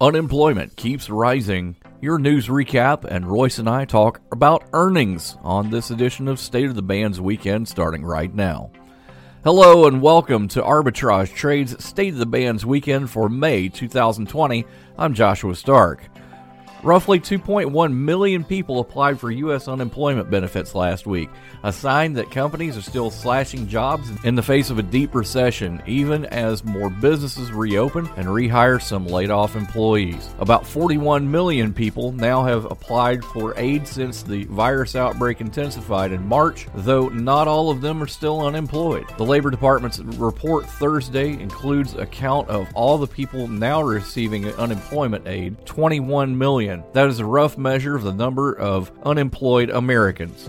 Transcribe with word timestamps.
Unemployment 0.00 0.74
keeps 0.74 1.08
rising. 1.08 1.76
Your 2.00 2.18
news 2.18 2.48
recap 2.48 3.04
and 3.04 3.30
Royce 3.30 3.60
and 3.60 3.68
I 3.68 3.84
talk 3.84 4.20
about 4.32 4.68
earnings 4.72 5.36
on 5.42 5.70
this 5.70 5.92
edition 5.92 6.26
of 6.26 6.40
State 6.40 6.66
of 6.66 6.74
the 6.74 6.82
Bands 6.82 7.20
Weekend 7.20 7.68
starting 7.68 8.04
right 8.04 8.34
now. 8.34 8.72
Hello 9.44 9.86
and 9.86 10.02
welcome 10.02 10.48
to 10.48 10.60
Arbitrage 10.60 11.32
Trades 11.32 11.82
State 11.82 12.14
of 12.14 12.18
the 12.18 12.26
Bands 12.26 12.66
Weekend 12.66 13.08
for 13.08 13.28
May 13.28 13.68
2020. 13.68 14.64
I'm 14.98 15.14
Joshua 15.14 15.54
Stark. 15.54 16.08
Roughly 16.84 17.18
2.1 17.18 17.94
million 17.94 18.44
people 18.44 18.78
applied 18.78 19.18
for 19.18 19.30
U.S. 19.30 19.68
unemployment 19.68 20.28
benefits 20.30 20.74
last 20.74 21.06
week, 21.06 21.30
a 21.62 21.72
sign 21.72 22.12
that 22.12 22.30
companies 22.30 22.76
are 22.76 22.82
still 22.82 23.10
slashing 23.10 23.66
jobs 23.66 24.10
in 24.22 24.34
the 24.34 24.42
face 24.42 24.68
of 24.68 24.78
a 24.78 24.82
deep 24.82 25.14
recession, 25.14 25.82
even 25.86 26.26
as 26.26 26.62
more 26.62 26.90
businesses 26.90 27.52
reopen 27.52 28.06
and 28.16 28.26
rehire 28.26 28.82
some 28.82 29.06
laid 29.06 29.30
off 29.30 29.56
employees. 29.56 30.28
About 30.40 30.66
41 30.66 31.30
million 31.30 31.72
people 31.72 32.12
now 32.12 32.44
have 32.44 32.66
applied 32.66 33.24
for 33.24 33.58
aid 33.58 33.88
since 33.88 34.22
the 34.22 34.44
virus 34.44 34.94
outbreak 34.94 35.40
intensified 35.40 36.12
in 36.12 36.28
March, 36.28 36.66
though 36.74 37.08
not 37.08 37.48
all 37.48 37.70
of 37.70 37.80
them 37.80 38.02
are 38.02 38.06
still 38.06 38.42
unemployed. 38.42 39.06
The 39.16 39.24
Labor 39.24 39.50
Department's 39.50 40.00
report 40.00 40.66
Thursday 40.66 41.30
includes 41.30 41.94
a 41.94 42.04
count 42.04 42.50
of 42.50 42.68
all 42.74 42.98
the 42.98 43.06
people 43.06 43.48
now 43.48 43.80
receiving 43.80 44.52
unemployment 44.56 45.26
aid 45.26 45.64
21 45.64 46.36
million. 46.36 46.73
That 46.92 47.08
is 47.08 47.20
a 47.20 47.24
rough 47.24 47.56
measure 47.56 47.94
of 47.94 48.02
the 48.02 48.12
number 48.12 48.52
of 48.52 48.90
unemployed 49.04 49.70
Americans. 49.70 50.48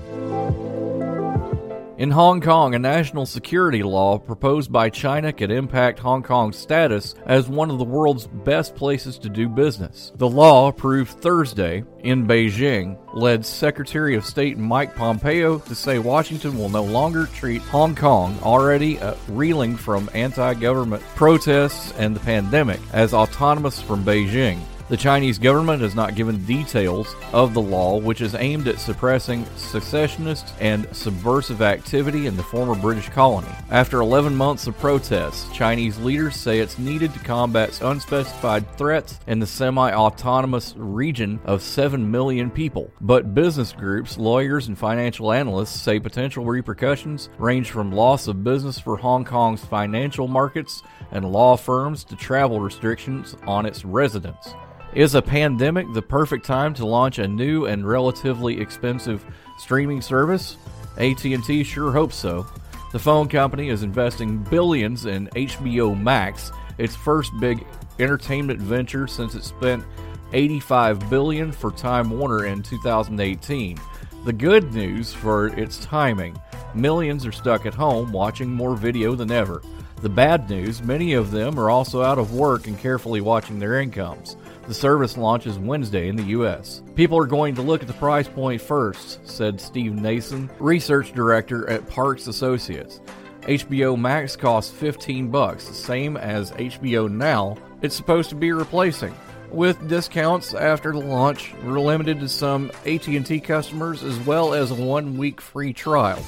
In 1.98 2.12
Hong 2.12 2.42
Kong, 2.42 2.76
a 2.76 2.80
national 2.80 3.26
security 3.26 3.82
law 3.82 4.18
proposed 4.18 4.70
by 4.70 4.90
China 4.90 5.32
could 5.32 5.50
impact 5.50 5.98
Hong 6.00 6.24
Kong's 6.24 6.58
status 6.58 7.16
as 7.26 7.48
one 7.48 7.72
of 7.72 7.78
the 7.78 7.86
world's 7.86 8.28
best 8.28 8.76
places 8.76 9.18
to 9.20 9.30
do 9.30 9.48
business. 9.48 10.12
The 10.18 10.28
law, 10.28 10.68
approved 10.68 11.12
Thursday 11.12 11.86
in 12.00 12.28
Beijing, 12.28 12.98
led 13.14 13.46
Secretary 13.46 14.16
of 14.16 14.26
State 14.26 14.58
Mike 14.58 14.94
Pompeo 14.94 15.60
to 15.60 15.74
say 15.74 15.98
Washington 15.98 16.58
will 16.58 16.68
no 16.68 16.84
longer 16.84 17.28
treat 17.28 17.62
Hong 17.62 17.96
Kong, 17.96 18.38
already 18.44 19.00
uh, 19.00 19.16
reeling 19.30 19.78
from 19.78 20.10
anti 20.14 20.54
government 20.56 21.02
protests 21.16 21.94
and 21.98 22.14
the 22.14 22.20
pandemic, 22.20 22.82
as 22.92 23.14
autonomous 23.14 23.82
from 23.82 24.04
Beijing. 24.04 24.60
The 24.88 24.96
Chinese 24.96 25.40
government 25.40 25.82
has 25.82 25.96
not 25.96 26.14
given 26.14 26.46
details 26.46 27.16
of 27.34 27.56
the 27.56 27.62
law, 27.62 27.98
which 27.98 28.22
is 28.22 28.36
aimed 28.36 28.68
at 28.68 28.80
suppressing 28.80 29.44
secessionist 29.56 30.54
and 30.60 30.88
subversive 30.96 31.64
activity 31.64 32.28
in 32.28 32.38
the 32.38 32.44
former 32.44 32.76
British 32.76 33.10
colony. 33.10 33.48
After 33.72 34.00
11 34.02 34.36
months 34.36 34.68
of 34.68 34.78
protests, 34.78 35.52
Chinese 35.52 35.98
leaders 35.98 36.36
say 36.36 36.60
it's 36.60 36.78
needed 36.78 37.12
to 37.14 37.20
combat 37.22 37.82
unspecified 37.82 38.78
threats 38.78 39.20
in 39.26 39.40
the 39.40 39.48
semi 39.48 39.92
autonomous 39.92 40.76
region 40.78 41.40
of 41.46 41.64
7 41.64 42.12
million 42.12 42.52
people. 42.52 42.92
But 43.02 43.34
business 43.34 43.74
groups, 43.74 44.20
lawyers, 44.20 44.68
and 44.68 44.78
financial 44.78 45.32
analysts 45.32 45.82
say 45.82 46.00
potential 46.00 46.46
repercussions 46.46 47.30
range 47.40 47.72
from 47.72 47.92
loss 47.92 48.28
of 48.28 48.44
business 48.44 48.78
for 48.78 48.98
Hong 48.98 49.26
Kong's 49.26 49.66
financial 49.66 50.28
markets 50.28 50.84
and 51.10 51.32
law 51.32 51.58
firms 51.58 52.04
to 52.04 52.16
travel 52.16 52.60
restrictions 52.60 53.36
on 53.48 53.66
its 53.66 53.84
residents. 53.84 54.54
Is 54.96 55.14
a 55.14 55.22
pandemic 55.22 55.92
the 55.92 56.02
perfect 56.02 56.46
time 56.46 56.74
to 56.76 56.86
launch 56.86 57.20
a 57.20 57.28
new 57.28 57.66
and 57.66 57.86
relatively 57.86 58.62
expensive 58.62 59.26
streaming 59.58 60.02
service? 60.02 60.56
AT&T 60.98 61.66
sure 61.66 61.92
hopes 61.92 62.16
so. 62.16 62.48
The 62.94 63.00
phone 63.00 63.28
company 63.28 63.68
is 63.68 63.84
investing 63.84 64.38
billions 64.38 65.06
in 65.06 65.28
HBO 65.36 66.02
Max, 66.02 66.50
its 66.78 66.96
first 66.96 67.34
big 67.42 67.68
entertainment 68.00 68.62
venture 68.62 69.06
since 69.06 69.36
it 69.36 69.44
spent 69.44 69.84
85 70.32 71.10
billion 71.10 71.52
for 71.52 71.72
Time 71.72 72.10
Warner 72.10 72.46
in 72.46 72.64
2018. 72.64 73.78
The 74.24 74.32
good 74.32 74.74
news 74.74 75.14
for 75.14 75.48
its 75.48 75.78
timing, 75.80 76.40
millions 76.74 77.26
are 77.26 77.34
stuck 77.34 77.66
at 77.66 77.74
home 77.74 78.14
watching 78.14 78.50
more 78.50 78.78
video 78.78 79.14
than 79.14 79.30
ever. 79.30 79.62
The 80.02 80.10
bad 80.10 80.50
news, 80.50 80.82
many 80.82 81.16
of 81.16 81.32
them 81.32 81.60
are 81.60 81.70
also 81.70 82.02
out 82.02 82.18
of 82.18 82.34
work 82.34 82.68
and 82.68 82.80
carefully 82.80 83.20
watching 83.20 83.60
their 83.60 83.82
incomes. 83.82 84.38
The 84.68 84.74
service 84.74 85.16
launches 85.16 85.60
Wednesday 85.60 86.08
in 86.08 86.16
the 86.16 86.24
U.S. 86.24 86.82
People 86.96 87.20
are 87.20 87.28
going 87.28 87.54
to 87.54 87.62
look 87.62 87.82
at 87.82 87.88
the 87.88 87.94
price 87.94 88.28
point 88.28 88.60
first, 88.60 89.28
said 89.28 89.62
Steve 89.62 89.94
Nason, 89.94 90.50
research 90.60 91.14
director 91.14 91.70
at 91.70 91.88
Parks 91.88 92.26
Associates. 92.26 93.00
HBO 93.42 93.96
Max 93.96 94.36
costs 94.36 94.72
15 94.72 95.30
bucks, 95.30 95.68
the 95.68 95.74
same 95.76 96.18
as 96.18 96.50
HBO 96.54 97.12
Now. 97.12 97.58
It's 97.84 97.96
supposed 97.96 98.30
to 98.30 98.36
be 98.36 98.54
replacing. 98.54 99.14
With 99.52 99.88
discounts 99.88 100.56
after 100.56 100.92
the 100.92 100.98
launch, 100.98 101.54
we're 101.64 101.80
limited 101.80 102.20
to 102.22 102.28
some 102.28 102.72
AT&T 102.88 103.42
customers 103.42 104.04
as 104.04 104.18
well 104.22 104.56
as 104.56 104.72
a 104.72 104.76
one-week 104.76 105.40
free 105.42 105.74
trial. 105.74 106.24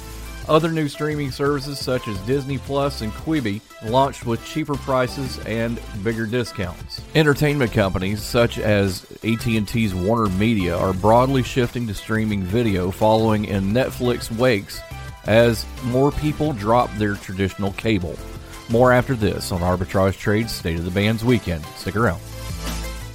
Other 0.48 0.72
new 0.72 0.88
streaming 0.88 1.30
services 1.30 1.78
such 1.78 2.08
as 2.08 2.18
Disney 2.20 2.56
Plus 2.56 3.02
and 3.02 3.12
Quibi 3.12 3.60
launched 3.84 4.24
with 4.24 4.42
cheaper 4.46 4.76
prices 4.76 5.38
and 5.40 5.78
bigger 6.02 6.24
discounts. 6.24 7.02
Entertainment 7.14 7.70
companies 7.72 8.22
such 8.22 8.58
as 8.58 9.04
AT&T's 9.22 9.94
Warner 9.94 10.30
Media 10.36 10.74
are 10.74 10.94
broadly 10.94 11.42
shifting 11.42 11.86
to 11.86 11.94
streaming 11.94 12.42
video 12.42 12.90
following 12.90 13.44
in 13.44 13.74
Netflix 13.74 14.34
wakes 14.38 14.80
as 15.26 15.66
more 15.84 16.10
people 16.12 16.54
drop 16.54 16.90
their 16.94 17.16
traditional 17.16 17.72
cable. 17.72 18.16
More 18.70 18.90
after 18.90 19.14
this 19.14 19.52
on 19.52 19.60
Arbitrage 19.60 20.18
Trades 20.18 20.52
State 20.52 20.78
of 20.78 20.86
the 20.86 20.90
Bands 20.90 21.22
Weekend. 21.22 21.62
Stick 21.76 21.96
around. 21.96 22.20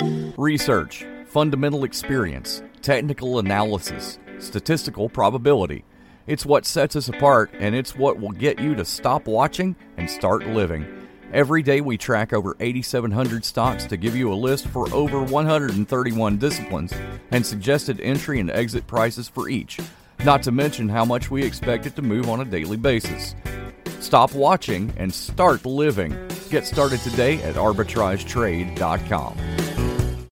Research, 0.00 1.04
fundamental 1.26 1.84
experience, 1.84 2.62
technical 2.82 3.38
analysis, 3.38 4.18
statistical 4.38 5.08
probability. 5.08 5.84
It's 6.26 6.46
what 6.46 6.66
sets 6.66 6.94
us 6.94 7.08
apart, 7.08 7.50
and 7.58 7.74
it's 7.74 7.96
what 7.96 8.20
will 8.20 8.30
get 8.30 8.60
you 8.60 8.74
to 8.76 8.84
stop 8.84 9.26
watching 9.26 9.74
and 9.96 10.08
start 10.08 10.46
living. 10.46 10.86
Every 11.32 11.62
day, 11.62 11.80
we 11.80 11.98
track 11.98 12.32
over 12.32 12.56
8,700 12.60 13.44
stocks 13.44 13.84
to 13.86 13.96
give 13.96 14.14
you 14.14 14.32
a 14.32 14.34
list 14.34 14.68
for 14.68 14.92
over 14.94 15.22
131 15.22 16.36
disciplines 16.36 16.92
and 17.32 17.44
suggested 17.44 18.00
entry 18.00 18.40
and 18.40 18.50
exit 18.50 18.86
prices 18.86 19.28
for 19.28 19.48
each, 19.48 19.78
not 20.24 20.42
to 20.44 20.52
mention 20.52 20.88
how 20.88 21.04
much 21.04 21.30
we 21.30 21.42
expect 21.42 21.86
it 21.86 21.96
to 21.96 22.02
move 22.02 22.28
on 22.28 22.40
a 22.40 22.44
daily 22.44 22.76
basis. 22.76 23.34
Stop 24.00 24.34
watching 24.34 24.92
and 24.96 25.12
start 25.12 25.66
living. 25.66 26.16
Get 26.50 26.66
started 26.66 27.00
today 27.00 27.42
at 27.42 27.56
arbitragetrade.com. 27.56 29.67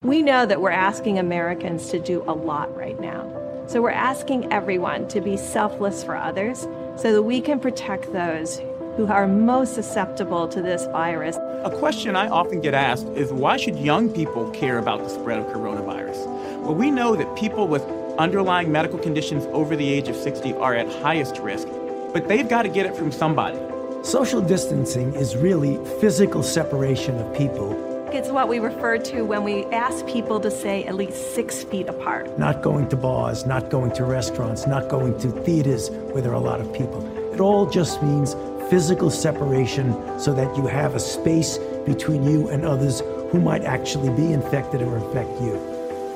We 0.07 0.23
know 0.23 0.47
that 0.47 0.61
we're 0.61 0.71
asking 0.71 1.19
Americans 1.19 1.91
to 1.91 1.99
do 1.99 2.23
a 2.29 2.33
lot 2.33 2.73
right 2.77 2.99
now. 3.01 3.29
So 3.67 3.83
we're 3.83 3.91
asking 3.91 4.53
everyone 4.53 5.09
to 5.09 5.21
be 5.21 5.37
selfless 5.37 6.05
for 6.05 6.15
others 6.15 6.61
so 6.95 7.13
that 7.13 7.25
we 7.25 7.41
can 7.41 7.59
protect 7.59 8.13
those 8.13 8.61
who 8.97 9.09
are 9.09 9.27
most 9.27 9.75
susceptible 9.75 10.47
to 10.47 10.63
this 10.63 10.85
virus. 10.93 11.35
A 11.65 11.77
question 11.77 12.15
I 12.15 12.29
often 12.29 12.61
get 12.61 12.73
asked 12.73 13.09
is 13.17 13.33
why 13.33 13.57
should 13.57 13.81
young 13.81 14.09
people 14.09 14.49
care 14.53 14.79
about 14.79 15.03
the 15.03 15.09
spread 15.09 15.41
of 15.41 15.47
coronavirus? 15.47 16.25
Well, 16.61 16.77
we 16.77 16.93
know 16.93 17.17
that 17.17 17.37
people 17.37 17.67
with 17.67 17.83
underlying 18.17 18.71
medical 18.71 19.01
conditions 19.01 19.47
over 19.47 19.75
the 19.75 19.93
age 19.93 20.07
of 20.07 20.15
60 20.15 20.55
are 20.55 20.77
at 20.77 20.87
highest 21.03 21.39
risk, 21.39 21.67
but 22.13 22.29
they've 22.29 22.49
got 22.49 22.63
to 22.63 22.69
get 22.69 22.87
it 22.87 22.95
from 22.95 23.11
somebody. 23.11 23.59
Social 24.05 24.41
distancing 24.41 25.15
is 25.15 25.35
really 25.35 25.85
physical 25.99 26.45
separation 26.45 27.19
of 27.19 27.37
people. 27.37 27.96
It's 28.17 28.31
what 28.31 28.49
we 28.49 28.61
refer 28.61 28.97
to 28.97 29.27
when 29.27 29.45
we 29.45 29.67
ask 29.67 30.07
people 30.07 30.41
to 30.41 30.51
stay 30.51 30.85
at 30.85 30.95
least 30.95 31.35
six 31.35 31.63
feet 31.65 31.87
apart. 31.87 32.39
Not 32.39 32.63
going 32.63 32.89
to 32.89 32.97
bars, 32.97 33.45
not 33.45 33.69
going 33.69 33.93
to 33.93 34.05
restaurants, 34.05 34.67
not 34.67 34.89
going 34.89 35.21
to 35.21 35.31
theaters 35.43 35.91
where 35.91 36.23
there 36.23 36.33
are 36.33 36.37
a 36.37 36.41
lot 36.41 36.63
of 36.63 36.73
people. 36.73 37.07
It 37.35 37.41
all 37.41 37.69
just 37.69 38.03
means 38.03 38.35
physical 38.71 39.11
separation 39.11 39.93
so 40.19 40.33
that 40.33 40.57
you 40.57 40.67
have 40.67 40.95
a 40.95 40.99
space 40.99 41.59
between 41.85 42.25
you 42.25 42.49
and 42.49 42.65
others 42.65 43.01
who 43.33 43.39
might 43.39 43.65
actually 43.65 44.09
be 44.17 44.33
infected 44.33 44.81
or 44.81 44.97
infect 44.97 45.39
you. 45.43 45.61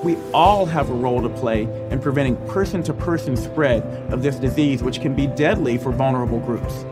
We 0.02 0.17
all 0.32 0.64
have 0.64 0.88
a 0.88 0.94
role 0.94 1.20
to 1.20 1.29
play 1.29 1.64
in 1.91 2.00
preventing 2.00 2.37
person 2.47 2.82
to 2.85 2.94
person 2.94 3.37
spread 3.37 3.82
of 4.11 4.23
this 4.23 4.37
disease, 4.37 4.82
which 4.82 5.02
can 5.02 5.14
be 5.14 5.26
deadly 5.26 5.76
for 5.76 5.93
vulnerable 5.93 6.41
groups. 6.41 6.82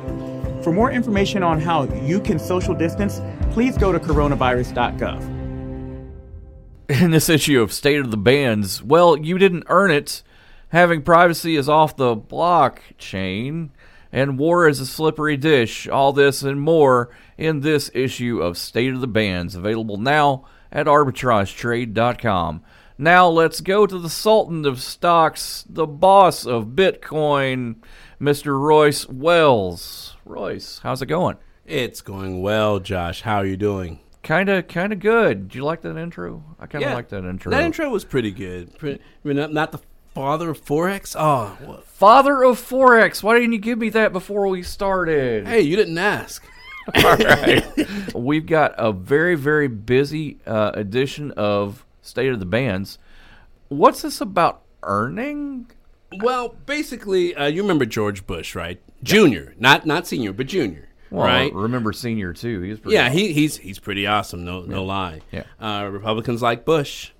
For 0.68 0.74
more 0.74 0.90
information 0.90 1.42
on 1.42 1.62
how 1.62 1.84
you 2.04 2.20
can 2.20 2.38
social 2.38 2.74
distance, 2.74 3.22
please 3.52 3.78
go 3.78 3.90
to 3.90 3.98
coronavirus.gov. 3.98 5.22
In 6.90 7.10
this 7.10 7.30
issue 7.30 7.62
of 7.62 7.72
State 7.72 8.00
of 8.00 8.10
the 8.10 8.18
Bands, 8.18 8.82
well, 8.82 9.16
you 9.16 9.38
didn't 9.38 9.64
earn 9.68 9.90
it. 9.90 10.22
Having 10.68 11.04
privacy 11.04 11.56
is 11.56 11.70
off 11.70 11.96
the 11.96 12.14
blockchain, 12.14 13.70
and 14.12 14.38
war 14.38 14.68
is 14.68 14.78
a 14.78 14.84
slippery 14.84 15.38
dish. 15.38 15.88
All 15.88 16.12
this 16.12 16.42
and 16.42 16.60
more 16.60 17.08
in 17.38 17.60
this 17.60 17.90
issue 17.94 18.42
of 18.42 18.58
State 18.58 18.92
of 18.92 19.00
the 19.00 19.06
Bands, 19.06 19.54
available 19.54 19.96
now 19.96 20.44
at 20.70 20.86
arbitragetrade.com. 20.86 22.62
Now 22.98 23.28
let's 23.28 23.62
go 23.62 23.86
to 23.86 23.98
the 23.98 24.10
Sultan 24.10 24.66
of 24.66 24.82
Stocks, 24.82 25.64
the 25.66 25.86
boss 25.86 26.44
of 26.44 26.74
Bitcoin, 26.74 27.76
Mr. 28.20 28.58
Royce 28.58 29.08
Wells. 29.08 30.16
Royce, 30.24 30.80
how's 30.82 31.00
it 31.02 31.06
going? 31.06 31.36
It's 31.64 32.00
going 32.00 32.42
well, 32.42 32.80
Josh. 32.80 33.22
How 33.22 33.36
are 33.36 33.46
you 33.46 33.56
doing? 33.56 34.00
Kind 34.22 34.48
of, 34.48 34.66
kind 34.68 34.92
of 34.92 34.98
good. 34.98 35.48
Do 35.48 35.58
you 35.58 35.64
like 35.64 35.82
that 35.82 35.96
intro? 35.96 36.42
I 36.58 36.66
kind 36.66 36.82
of 36.84 36.90
Yeah, 36.90 36.96
like 36.96 37.08
that 37.10 37.24
intro. 37.24 37.50
That 37.50 37.62
intro 37.62 37.88
was 37.90 38.04
pretty 38.04 38.30
good. 38.30 38.76
Pretty, 38.78 39.00
I 39.00 39.28
mean, 39.28 39.36
not, 39.36 39.52
not 39.52 39.72
the 39.72 39.78
father 40.14 40.50
of 40.50 40.64
forex. 40.64 41.14
Oh, 41.18 41.56
what? 41.64 41.84
Father 41.84 42.42
of 42.42 42.58
Forex. 42.60 43.22
Why 43.22 43.34
didn't 43.38 43.52
you 43.52 43.58
give 43.58 43.78
me 43.78 43.88
that 43.90 44.12
before 44.12 44.48
we 44.48 44.62
started? 44.62 45.46
hey, 45.46 45.60
you 45.60 45.76
didn't 45.76 45.98
ask. 45.98 46.44
All 47.04 47.16
right. 47.16 48.14
We've 48.14 48.46
got 48.46 48.74
a 48.78 48.92
very, 48.92 49.34
very 49.36 49.68
busy 49.68 50.38
uh, 50.46 50.72
edition 50.74 51.30
of 51.32 51.84
State 52.02 52.32
of 52.32 52.40
the 52.40 52.46
Bands. 52.46 52.98
What's 53.68 54.02
this 54.02 54.20
about 54.20 54.62
earning? 54.82 55.70
Well, 56.20 56.56
basically, 56.66 57.34
uh, 57.34 57.46
you 57.46 57.62
remember 57.62 57.84
George 57.84 58.26
Bush, 58.26 58.54
right? 58.54 58.80
Junior, 59.02 59.54
not 59.58 59.86
not 59.86 60.06
senior, 60.06 60.32
but 60.32 60.46
junior, 60.46 60.88
Well, 61.10 61.26
right? 61.26 61.52
remember 61.54 61.92
Senior 61.92 62.32
too. 62.32 62.60
He 62.62 62.70
was 62.70 62.80
pretty 62.80 62.94
Yeah, 62.94 63.10
he, 63.10 63.32
he's 63.32 63.56
he's 63.58 63.78
pretty 63.78 64.06
awesome. 64.06 64.44
No 64.44 64.62
no 64.62 64.84
lie. 64.84 65.20
Yeah. 65.30 65.44
Uh, 65.60 65.88
Republicans 65.90 66.42
like 66.42 66.64
Bush, 66.64 67.10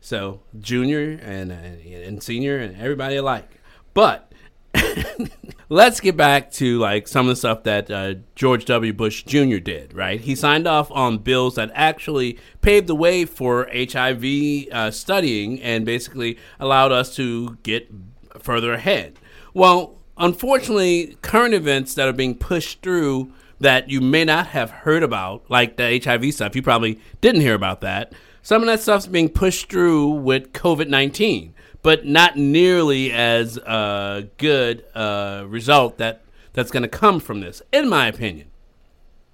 so 0.00 0.40
junior 0.58 1.18
and 1.22 1.52
and, 1.52 1.80
and 1.84 2.22
senior 2.22 2.58
and 2.58 2.76
everybody 2.80 3.16
alike. 3.16 3.48
But 3.94 4.32
let's 5.68 6.00
get 6.00 6.16
back 6.16 6.50
to 6.52 6.78
like 6.78 7.08
some 7.08 7.26
of 7.26 7.30
the 7.30 7.36
stuff 7.36 7.62
that 7.64 7.90
uh, 7.90 8.14
George 8.34 8.64
W. 8.66 8.92
Bush 8.92 9.22
Jr. 9.24 9.56
did. 9.58 9.94
Right, 9.94 10.20
he 10.20 10.34
signed 10.34 10.66
off 10.66 10.90
on 10.90 11.18
bills 11.18 11.54
that 11.56 11.70
actually 11.74 12.38
paved 12.62 12.86
the 12.86 12.94
way 12.94 13.24
for 13.24 13.68
HIV 13.72 14.24
uh, 14.72 14.90
studying 14.90 15.60
and 15.62 15.84
basically 15.84 16.38
allowed 16.58 16.92
us 16.92 17.14
to 17.16 17.56
get 17.62 18.07
further 18.42 18.72
ahead. 18.74 19.18
Well, 19.54 19.96
unfortunately, 20.16 21.16
current 21.22 21.54
events 21.54 21.94
that 21.94 22.08
are 22.08 22.12
being 22.12 22.34
pushed 22.34 22.82
through 22.82 23.32
that 23.60 23.90
you 23.90 24.00
may 24.00 24.24
not 24.24 24.48
have 24.48 24.70
heard 24.70 25.02
about, 25.02 25.42
like 25.48 25.76
the 25.76 26.00
HIV 26.04 26.32
stuff, 26.34 26.54
you 26.54 26.62
probably 26.62 27.00
didn't 27.20 27.40
hear 27.40 27.54
about 27.54 27.80
that. 27.80 28.12
Some 28.42 28.62
of 28.62 28.66
that 28.66 28.80
stuff's 28.80 29.06
being 29.06 29.28
pushed 29.28 29.68
through 29.68 30.10
with 30.10 30.52
COVID 30.52 30.88
19, 30.88 31.54
but 31.82 32.06
not 32.06 32.36
nearly 32.36 33.10
as 33.12 33.56
a 33.58 34.28
good 34.38 34.84
uh, 34.94 35.44
result 35.48 35.98
that, 35.98 36.22
that's 36.52 36.70
going 36.70 36.84
to 36.84 36.88
come 36.88 37.18
from 37.20 37.40
this, 37.40 37.60
in 37.72 37.88
my 37.88 38.06
opinion 38.06 38.48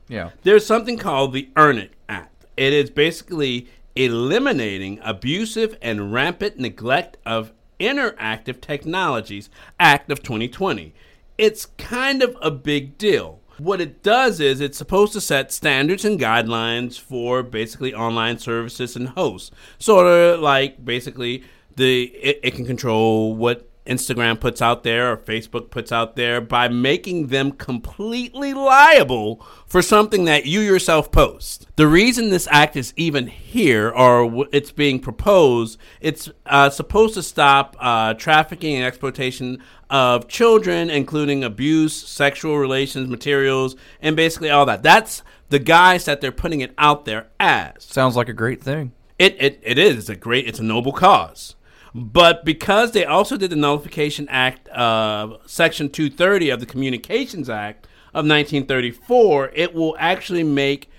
Yeah. 0.08 0.30
there's 0.42 0.64
something 0.66 0.96
called 0.98 1.32
the 1.32 1.48
Earn 1.56 1.78
It 1.78 1.92
Act. 2.08 2.46
It 2.56 2.72
is 2.72 2.90
basically 2.90 3.68
eliminating 3.94 4.98
abusive 5.02 5.76
and 5.82 6.12
rampant 6.12 6.58
neglect 6.58 7.16
of 7.26 7.52
interactive 7.78 8.60
technologies 8.60 9.50
act 9.78 10.10
of 10.10 10.22
2020 10.22 10.94
it's 11.38 11.66
kind 11.78 12.22
of 12.22 12.36
a 12.40 12.50
big 12.50 12.96
deal. 12.98 13.40
What 13.58 13.80
it 13.80 14.02
does 14.02 14.40
is 14.40 14.60
it's 14.60 14.78
supposed 14.78 15.12
to 15.12 15.20
set 15.20 15.52
standards 15.52 16.04
and 16.04 16.18
guidelines 16.18 16.98
for 16.98 17.42
basically 17.42 17.94
online 17.94 18.38
services 18.38 18.96
and 18.96 19.10
hosts. 19.10 19.52
Sort 19.78 20.06
of 20.06 20.40
like 20.40 20.84
basically 20.84 21.44
the 21.76 22.04
it, 22.04 22.40
it 22.42 22.50
can 22.54 22.66
control 22.66 23.34
what 23.34 23.68
Instagram 23.86 24.40
puts 24.40 24.62
out 24.62 24.82
there 24.82 25.12
or 25.12 25.16
Facebook 25.16 25.70
puts 25.70 25.92
out 25.92 26.16
there 26.16 26.40
by 26.40 26.68
making 26.68 27.26
them 27.26 27.52
completely 27.52 28.54
liable 28.54 29.44
for 29.66 29.82
something 29.82 30.24
that 30.24 30.46
you 30.46 30.60
yourself 30.60 31.12
post. 31.12 31.66
The 31.76 31.86
reason 31.86 32.30
this 32.30 32.48
act 32.50 32.76
is 32.76 32.94
even 32.96 33.26
here 33.26 33.90
or 33.90 34.46
it's 34.52 34.72
being 34.72 35.00
proposed, 35.00 35.78
it's 36.00 36.30
uh, 36.46 36.70
supposed 36.70 37.14
to 37.14 37.22
stop 37.22 37.76
uh, 37.78 38.14
trafficking 38.14 38.76
and 38.76 38.84
exploitation 38.84 39.62
of 39.90 40.28
children, 40.28 40.88
including 40.88 41.44
abuse, 41.44 41.94
sexual 41.94 42.58
relations, 42.58 43.08
materials, 43.08 43.76
and 44.00 44.16
basically 44.16 44.50
all 44.50 44.64
that. 44.66 44.82
That's 44.82 45.22
the 45.50 45.58
guys 45.58 46.06
that 46.06 46.20
they're 46.20 46.32
putting 46.32 46.60
it 46.60 46.74
out 46.78 47.04
there 47.04 47.28
as. 47.38 47.84
Sounds 47.84 48.16
like 48.16 48.28
a 48.28 48.32
great 48.32 48.62
thing. 48.62 48.92
It, 49.18 49.36
it, 49.38 49.60
it 49.62 49.78
is. 49.78 49.98
It's 49.98 50.08
a 50.08 50.16
great, 50.16 50.48
it's 50.48 50.58
a 50.58 50.64
noble 50.64 50.92
cause. 50.92 51.54
But 51.94 52.44
because 52.44 52.90
they 52.90 53.04
also 53.04 53.36
did 53.36 53.50
the 53.50 53.56
Nullification 53.56 54.28
Act, 54.28 54.68
uh, 54.70 55.36
Section 55.46 55.90
230 55.90 56.50
of 56.50 56.60
the 56.60 56.66
Communications 56.66 57.48
Act 57.48 57.86
of 58.08 58.26
1934, 58.26 59.52
it 59.54 59.74
will 59.74 59.94
actually 59.98 60.42
make 60.42 60.90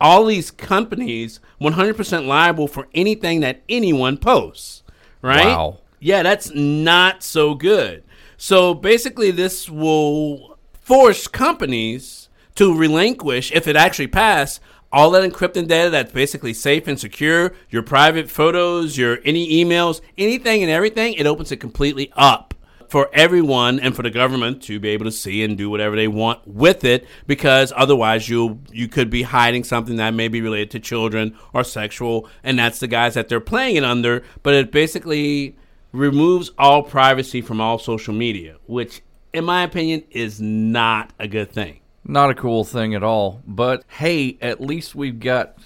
all 0.00 0.26
these 0.26 0.50
companies 0.50 1.40
100% 1.60 2.26
liable 2.26 2.68
for 2.68 2.88
anything 2.92 3.40
that 3.40 3.62
anyone 3.70 4.18
posts. 4.18 4.82
Right? 5.22 5.46
Wow. 5.46 5.78
Yeah, 5.98 6.22
that's 6.22 6.54
not 6.54 7.22
so 7.22 7.54
good. 7.54 8.04
So 8.36 8.74
basically, 8.74 9.30
this 9.30 9.70
will 9.70 10.58
force 10.74 11.26
companies 11.26 12.28
to 12.56 12.76
relinquish, 12.76 13.50
if 13.52 13.66
it 13.66 13.76
actually 13.76 14.08
passed, 14.08 14.60
all 14.94 15.10
that 15.10 15.28
encrypted 15.28 15.66
data 15.66 15.90
that's 15.90 16.12
basically 16.12 16.54
safe 16.54 16.86
and 16.86 17.00
secure, 17.00 17.52
your 17.68 17.82
private 17.82 18.30
photos, 18.30 18.96
your 18.96 19.18
any 19.24 19.64
emails, 19.64 20.00
anything 20.16 20.62
and 20.62 20.70
everything, 20.70 21.14
it 21.14 21.26
opens 21.26 21.50
it 21.50 21.56
completely 21.56 22.12
up 22.14 22.54
for 22.88 23.10
everyone 23.12 23.80
and 23.80 23.96
for 23.96 24.04
the 24.04 24.10
government 24.10 24.62
to 24.62 24.78
be 24.78 24.90
able 24.90 25.04
to 25.04 25.10
see 25.10 25.42
and 25.42 25.58
do 25.58 25.68
whatever 25.68 25.96
they 25.96 26.06
want 26.06 26.46
with 26.46 26.84
it 26.84 27.08
because 27.26 27.72
otherwise 27.74 28.28
you 28.28 28.60
you 28.70 28.86
could 28.86 29.10
be 29.10 29.22
hiding 29.22 29.64
something 29.64 29.96
that 29.96 30.14
may 30.14 30.28
be 30.28 30.40
related 30.40 30.70
to 30.70 30.78
children 30.78 31.36
or 31.52 31.64
sexual 31.64 32.28
and 32.44 32.56
that's 32.56 32.78
the 32.78 32.86
guys 32.86 33.14
that 33.14 33.28
they're 33.28 33.40
playing 33.40 33.74
it 33.74 33.82
under 33.82 34.22
but 34.44 34.54
it 34.54 34.70
basically 34.70 35.56
removes 35.90 36.52
all 36.56 36.84
privacy 36.84 37.40
from 37.40 37.60
all 37.60 37.78
social 37.78 38.14
media 38.14 38.58
which 38.66 39.00
in 39.32 39.44
my 39.44 39.64
opinion 39.64 40.04
is 40.10 40.40
not 40.40 41.10
a 41.18 41.26
good 41.26 41.50
thing 41.50 41.80
Not 42.06 42.30
a 42.30 42.34
cool 42.34 42.64
thing 42.64 42.94
at 42.94 43.02
all. 43.02 43.42
But 43.46 43.84
hey, 43.88 44.36
at 44.40 44.60
least 44.60 44.94
we've 44.94 45.20
got 45.20 45.56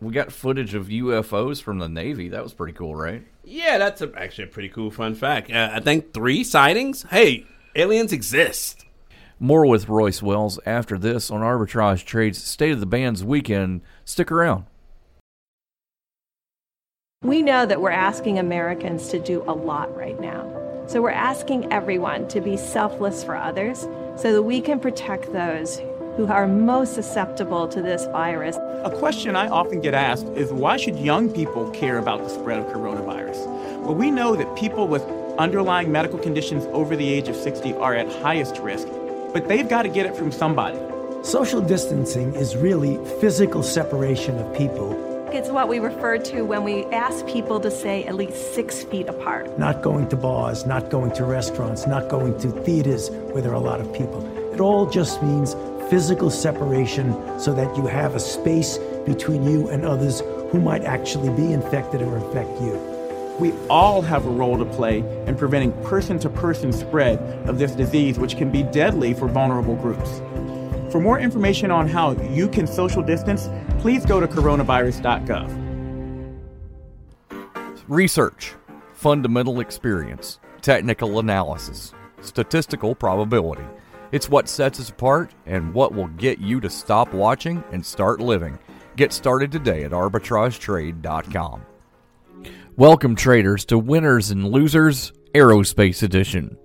we 0.00 0.12
got 0.12 0.32
footage 0.32 0.74
of 0.74 0.88
UFOs 0.88 1.62
from 1.62 1.78
the 1.78 1.88
Navy. 1.88 2.28
That 2.28 2.42
was 2.42 2.54
pretty 2.54 2.72
cool, 2.72 2.94
right? 2.94 3.24
yeah 3.46 3.78
that's 3.78 4.02
a, 4.02 4.12
actually 4.16 4.44
a 4.44 4.48
pretty 4.48 4.68
cool 4.68 4.90
fun 4.90 5.14
fact 5.14 5.50
uh, 5.52 5.70
i 5.72 5.78
think 5.80 6.12
three 6.12 6.42
sightings 6.42 7.04
hey 7.10 7.46
aliens 7.76 8.12
exist 8.12 8.84
More 9.38 9.66
with 9.66 9.88
Royce 9.88 10.22
Wells 10.22 10.58
after 10.64 10.96
this 10.96 11.30
on 11.30 11.42
Arbitrage 11.42 12.04
Trades 12.04 12.42
State 12.42 12.72
of 12.72 12.80
the 12.80 12.86
Bands 12.86 13.22
weekend. 13.22 13.82
Stick 14.02 14.32
around. 14.32 14.64
We 17.22 17.42
know 17.42 17.66
that 17.66 17.78
we're 17.78 17.90
asking 17.90 18.38
Americans 18.38 19.10
to 19.10 19.18
do 19.18 19.44
a 19.46 19.52
lot 19.52 19.94
right 19.94 20.18
now. 20.18 20.50
So 20.86 21.02
we're 21.02 21.10
asking 21.10 21.70
everyone 21.70 22.28
to 22.28 22.40
be 22.40 22.56
selfless 22.56 23.22
for 23.22 23.36
others 23.36 23.86
so 24.16 24.32
that 24.32 24.42
we 24.42 24.60
can 24.60 24.80
protect 24.80 25.32
those 25.32 25.80
who 26.16 26.26
are 26.26 26.48
most 26.48 26.94
susceptible 26.94 27.68
to 27.68 27.82
this 27.82 28.06
virus. 28.06 28.56
A 28.84 28.90
question 28.98 29.36
I 29.36 29.48
often 29.48 29.80
get 29.80 29.92
asked 29.92 30.26
is 30.28 30.50
why 30.50 30.78
should 30.78 30.98
young 30.98 31.30
people 31.30 31.70
care 31.70 31.98
about 31.98 32.22
the 32.22 32.28
spread 32.30 32.58
of 32.58 32.66
coronavirus? 32.66 33.46
Well, 33.82 33.94
we 33.94 34.10
know 34.10 34.34
that 34.34 34.56
people 34.56 34.88
with 34.88 35.02
underlying 35.38 35.92
medical 35.92 36.18
conditions 36.18 36.64
over 36.72 36.96
the 36.96 37.12
age 37.12 37.28
of 37.28 37.36
60 37.36 37.74
are 37.74 37.94
at 37.94 38.10
highest 38.22 38.58
risk, 38.58 38.88
but 39.34 39.46
they've 39.48 39.68
got 39.68 39.82
to 39.82 39.90
get 39.90 40.06
it 40.06 40.16
from 40.16 40.32
somebody. 40.32 40.78
Social 41.22 41.60
distancing 41.60 42.34
is 42.34 42.56
really 42.56 42.96
physical 43.20 43.62
separation 43.62 44.38
of 44.38 44.56
people, 44.56 44.94
It's 45.36 45.50
what 45.50 45.68
we 45.68 45.80
refer 45.80 46.16
to 46.16 46.40
when 46.46 46.64
we 46.64 46.86
ask 46.86 47.26
people 47.26 47.60
to 47.60 47.70
stay 47.70 48.04
at 48.04 48.14
least 48.14 48.54
six 48.54 48.82
feet 48.84 49.06
apart. 49.06 49.58
not 49.58 49.82
going 49.82 50.08
to 50.08 50.16
bars, 50.16 50.64
not 50.64 50.88
going 50.88 51.12
to 51.12 51.26
restaurants, 51.26 51.86
not 51.86 52.08
going 52.08 52.40
to 52.40 52.48
theaters 52.62 53.10
where 53.10 53.42
there 53.42 53.52
are 53.52 53.56
a 53.56 53.60
lot 53.60 53.78
of 53.78 53.92
people. 53.92 54.24
It 54.54 54.60
all 54.60 54.88
just 54.88 55.22
means 55.22 55.54
physical 55.90 56.30
separation 56.30 57.12
so 57.38 57.52
that 57.52 57.76
you 57.76 57.86
have 57.86 58.14
a 58.14 58.18
space 58.18 58.78
between 59.04 59.44
you 59.44 59.68
and 59.68 59.84
others 59.84 60.20
who 60.52 60.58
might 60.58 60.84
actually 60.84 61.28
be 61.36 61.52
infected 61.52 62.00
or 62.00 62.16
infect 62.16 62.58
you. 62.62 62.72
We 63.38 63.52
all 63.68 64.00
have 64.00 64.24
a 64.24 64.30
role 64.30 64.56
to 64.56 64.64
play 64.64 65.00
in 65.26 65.36
preventing 65.36 65.72
person 65.82 66.18
to 66.20 66.30
person 66.30 66.72
spread 66.72 67.18
of 67.46 67.58
this 67.58 67.72
disease, 67.72 68.18
which 68.18 68.38
can 68.38 68.50
be 68.50 68.62
deadly 68.62 69.12
for 69.12 69.28
vulnerable 69.28 69.76
groups. 69.76 70.22
For 70.96 71.00
more 71.02 71.18
information 71.18 71.70
on 71.70 71.86
how 71.88 72.12
you 72.32 72.48
can 72.48 72.66
social 72.66 73.02
distance, 73.02 73.50
please 73.80 74.06
go 74.06 74.18
to 74.18 74.26
coronavirus.gov. 74.26 75.52
Research, 77.86 78.54
fundamental 78.94 79.60
experience, 79.60 80.40
technical 80.62 81.18
analysis, 81.18 81.92
statistical 82.22 82.94
probability. 82.94 83.66
It's 84.10 84.30
what 84.30 84.48
sets 84.48 84.80
us 84.80 84.88
apart 84.88 85.32
and 85.44 85.74
what 85.74 85.92
will 85.92 86.08
get 86.08 86.38
you 86.38 86.60
to 86.60 86.70
stop 86.70 87.12
watching 87.12 87.62
and 87.72 87.84
start 87.84 88.18
living. 88.18 88.58
Get 88.96 89.12
started 89.12 89.52
today 89.52 89.84
at 89.84 89.92
arbitragetrade.com. 89.92 91.66
Welcome, 92.76 93.16
traders, 93.16 93.66
to 93.66 93.76
Winners 93.78 94.30
and 94.30 94.48
Losers 94.48 95.12
Aerospace 95.34 96.02
Edition. 96.02 96.56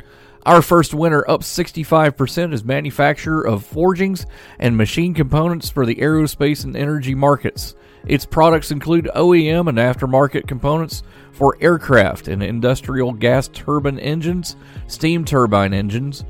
Our 0.43 0.63
first 0.63 0.95
winner, 0.95 1.23
up 1.27 1.41
65%, 1.41 2.53
is 2.53 2.63
manufacturer 2.63 3.45
of 3.45 3.63
forgings 3.63 4.25
and 4.57 4.75
machine 4.75 5.13
components 5.13 5.69
for 5.69 5.85
the 5.85 5.95
aerospace 5.95 6.63
and 6.63 6.75
energy 6.75 7.13
markets. 7.13 7.75
Its 8.07 8.25
products 8.25 8.71
include 8.71 9.11
OEM 9.15 9.69
and 9.69 9.77
aftermarket 9.77 10.47
components 10.47 11.03
for 11.31 11.57
aircraft 11.61 12.27
and 12.27 12.41
industrial 12.41 13.13
gas 13.13 13.49
turbine 13.49 13.99
engines, 13.99 14.55
steam 14.87 15.25
turbine 15.25 15.75
engines, 15.75 16.25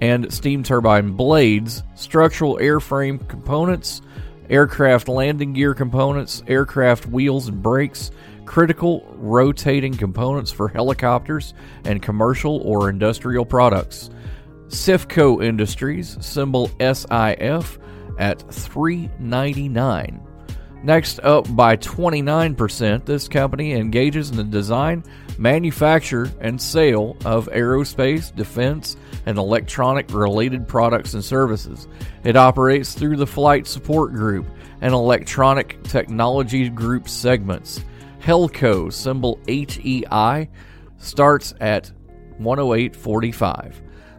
and 0.00 0.32
steam 0.32 0.62
turbine 0.62 1.10
blades, 1.10 1.82
structural 1.96 2.58
airframe 2.58 3.26
components, 3.28 4.02
aircraft 4.48 5.08
landing 5.08 5.52
gear 5.52 5.74
components, 5.74 6.44
aircraft 6.46 7.06
wheels 7.06 7.48
and 7.48 7.60
brakes, 7.60 8.12
critical 8.48 9.06
rotating 9.18 9.94
components 9.94 10.50
for 10.50 10.68
helicopters, 10.68 11.52
and 11.84 12.00
commercial 12.00 12.62
or 12.64 12.88
industrial 12.88 13.44
products. 13.44 14.08
Sifco 14.68 15.44
Industries, 15.44 16.16
symbol 16.24 16.70
SIF, 16.80 17.78
at 18.18 18.42
399. 18.50 20.26
Next 20.82 21.20
up 21.20 21.54
by 21.54 21.76
29%, 21.76 23.04
this 23.04 23.28
company 23.28 23.72
engages 23.72 24.30
in 24.30 24.38
the 24.38 24.44
design, 24.44 25.04
manufacture, 25.36 26.32
and 26.40 26.60
sale 26.60 27.18
of 27.26 27.50
aerospace, 27.50 28.34
defense, 28.34 28.96
and 29.26 29.36
electronic 29.36 30.10
related 30.10 30.66
products 30.66 31.12
and 31.12 31.22
services. 31.22 31.86
It 32.24 32.36
operates 32.36 32.94
through 32.94 33.18
the 33.18 33.26
Flight 33.26 33.66
Support 33.66 34.14
Group 34.14 34.46
and 34.80 34.94
Electronic 34.94 35.82
Technology 35.82 36.70
Group 36.70 37.10
segments. 37.10 37.84
HEICO, 38.28 38.92
symbol 38.92 39.40
HEI, 39.48 40.50
starts 40.98 41.54
at 41.62 41.90
108.45. 42.38 43.76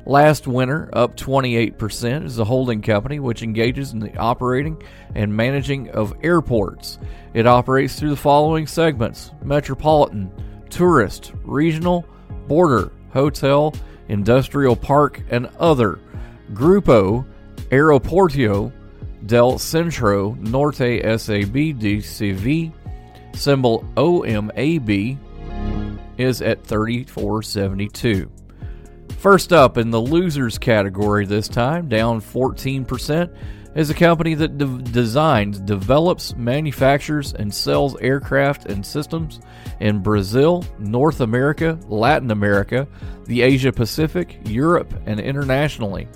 Last 0.08 0.48
winter, 0.48 0.90
up 0.94 1.16
28%, 1.16 2.26
is 2.26 2.40
a 2.40 2.44
holding 2.44 2.82
company 2.82 3.20
which 3.20 3.44
engages 3.44 3.94
in 3.94 4.00
the 4.00 4.18
operating 4.18 4.82
and 5.14 5.32
managing 5.38 5.92
of 5.92 6.16
airports. 6.24 6.98
It 7.36 7.46
operates 7.46 8.00
through 8.00 8.10
the 8.10 8.16
following 8.16 8.66
segments 8.66 9.30
metropolitan, 9.44 10.32
tourist, 10.72 11.34
regional, 11.44 12.04
border, 12.48 12.92
hotel, 13.14 13.76
industrial 14.08 14.76
park, 14.76 15.22
and 15.30 15.46
other. 15.60 16.00
Grupo 16.54 17.28
Aeroportuario 17.70 18.74
del 19.28 19.60
Centro 19.60 20.34
Norte 20.40 21.00
SAB 21.20 21.54
DCV, 21.78 22.74
symbol 23.34 23.84
OMAB, 23.96 25.18
is 26.18 26.42
at 26.42 26.64
3472. 26.66 28.30
First 29.18 29.52
up 29.52 29.78
in 29.78 29.90
the 29.90 30.00
losers 30.00 30.58
category 30.58 31.26
this 31.26 31.48
time, 31.48 31.90
down 31.90 32.22
14%, 32.22 33.36
is 33.76 33.90
a 33.90 33.94
company 33.94 34.34
that 34.34 34.58
de- 34.58 34.82
designs, 34.92 35.60
develops, 35.60 36.36
manufactures, 36.36 37.34
and 37.34 37.54
sells 37.54 37.98
aircraft 38.02 38.66
and 38.66 38.86
systems 38.86 39.40
in 39.80 40.00
Brazil, 40.00 40.64
North 40.80 41.22
America, 41.22 41.78
Latin 41.88 42.32
America, 42.32 42.88
the 43.26 43.42
Asia 43.42 43.72
Pacific, 43.72 44.40
Europe, 44.46 44.94
and 45.06 45.20
internationally. 45.20 46.08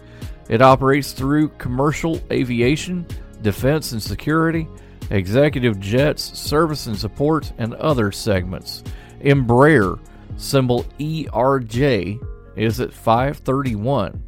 It 0.50 0.62
operates 0.62 1.14
through 1.14 1.50
commercial 1.50 2.20
aviation, 2.32 3.06
defense 3.42 3.92
and 3.92 4.02
security, 4.02 4.68
executive 5.10 5.80
jets, 5.80 6.38
service 6.38 6.88
and 6.88 6.98
support, 6.98 7.52
and 7.58 7.74
other 7.76 8.12
segments. 8.12 8.84
Embraer, 9.22 10.00
symbol 10.38 10.84
ERJ, 11.00 12.20
is 12.56 12.80
at 12.80 12.94
531. 12.94 14.24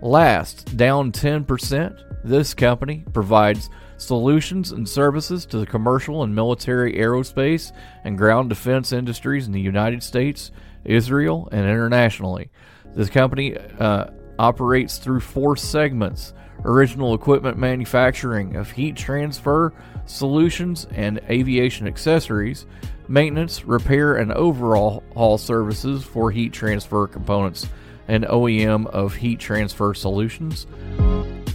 Last, 0.00 0.76
down 0.76 1.12
10%, 1.12 2.22
this 2.24 2.54
company 2.54 3.04
provides 3.12 3.70
solutions 3.96 4.72
and 4.72 4.88
services 4.88 5.46
to 5.46 5.58
the 5.58 5.66
commercial 5.66 6.24
and 6.24 6.34
military 6.34 6.94
aerospace 6.94 7.72
and 8.04 8.18
ground 8.18 8.48
defense 8.48 8.92
industries 8.92 9.46
in 9.46 9.52
the 9.52 9.60
United 9.60 10.02
States, 10.02 10.50
Israel, 10.84 11.48
and 11.52 11.60
internationally. 11.60 12.50
This 12.94 13.08
company 13.08 13.56
uh, 13.56 14.06
operates 14.38 14.98
through 14.98 15.20
four 15.20 15.56
segments 15.56 16.34
original 16.64 17.14
equipment 17.14 17.58
manufacturing 17.58 18.56
of 18.56 18.70
heat 18.70 18.96
transfer 18.96 19.72
solutions 20.06 20.86
and 20.92 21.20
aviation 21.30 21.86
accessories, 21.86 22.66
maintenance, 23.08 23.64
repair, 23.64 24.16
and 24.16 24.32
overhaul 24.32 25.02
haul 25.14 25.38
services 25.38 26.04
for 26.04 26.30
heat 26.30 26.52
transfer 26.52 27.06
components, 27.06 27.68
and 28.08 28.24
OEM 28.24 28.86
of 28.88 29.14
heat 29.14 29.38
transfer 29.38 29.94
solutions, 29.94 30.66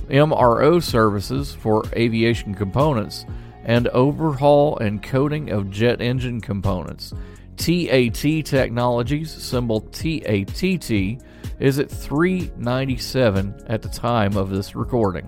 MRO 0.09 0.81
services 0.81 1.53
for 1.53 1.83
aviation 1.93 2.55
components, 2.55 3.25
and 3.63 3.87
overhaul 3.89 4.77
and 4.77 5.03
coating 5.03 5.51
of 5.51 5.69
jet 5.69 6.01
engine 6.01 6.39
components. 6.39 7.13
TAT 7.57 8.45
Technologies, 8.45 9.31
symbol 9.31 9.81
TATT, 9.81 11.21
is 11.59 11.79
at 11.79 11.89
397 11.89 13.63
at 13.67 13.81
the 13.81 13.89
time 13.89 14.37
of 14.37 14.49
this 14.49 14.75
recording. 14.75 15.25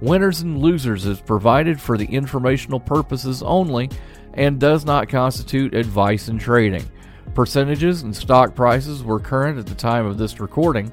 Winners 0.00 0.40
and 0.40 0.58
Losers 0.58 1.04
is 1.04 1.20
provided 1.20 1.78
for 1.78 1.98
the 1.98 2.06
informational 2.06 2.80
purposes 2.80 3.42
only 3.42 3.90
and 4.32 4.58
does 4.58 4.86
not 4.86 5.10
constitute 5.10 5.74
advice 5.74 6.28
in 6.28 6.38
trading. 6.38 6.84
Percentages 7.34 8.02
and 8.02 8.16
stock 8.16 8.54
prices 8.54 9.04
were 9.04 9.20
current 9.20 9.58
at 9.58 9.66
the 9.66 9.74
time 9.74 10.06
of 10.06 10.16
this 10.16 10.40
recording. 10.40 10.90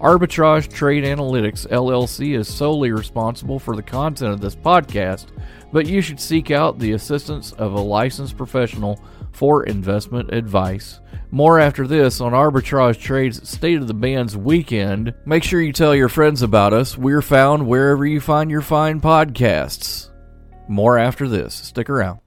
Arbitrage 0.00 0.72
Trade 0.72 1.04
Analytics 1.04 1.68
LLC 1.68 2.36
is 2.36 2.52
solely 2.52 2.90
responsible 2.90 3.58
for 3.58 3.76
the 3.76 3.82
content 3.82 4.32
of 4.32 4.40
this 4.40 4.56
podcast, 4.56 5.26
but 5.72 5.86
you 5.86 6.00
should 6.00 6.18
seek 6.18 6.50
out 6.50 6.78
the 6.78 6.92
assistance 6.92 7.52
of 7.52 7.74
a 7.74 7.80
licensed 7.80 8.36
professional 8.36 9.00
for 9.32 9.64
investment 9.64 10.32
advice. 10.32 11.00
More 11.30 11.60
after 11.60 11.86
this 11.86 12.20
on 12.20 12.32
Arbitrage 12.32 13.00
Trade's 13.00 13.48
State 13.48 13.78
of 13.78 13.86
the 13.86 13.94
Bands 13.94 14.36
weekend. 14.36 15.14
Make 15.24 15.44
sure 15.44 15.60
you 15.60 15.72
tell 15.72 15.94
your 15.94 16.08
friends 16.08 16.42
about 16.42 16.72
us. 16.72 16.98
We're 16.98 17.22
found 17.22 17.66
wherever 17.66 18.04
you 18.04 18.20
find 18.20 18.50
your 18.50 18.62
fine 18.62 19.00
podcasts. 19.00 20.10
More 20.68 20.98
after 20.98 21.28
this. 21.28 21.54
Stick 21.54 21.88
around. 21.88 22.20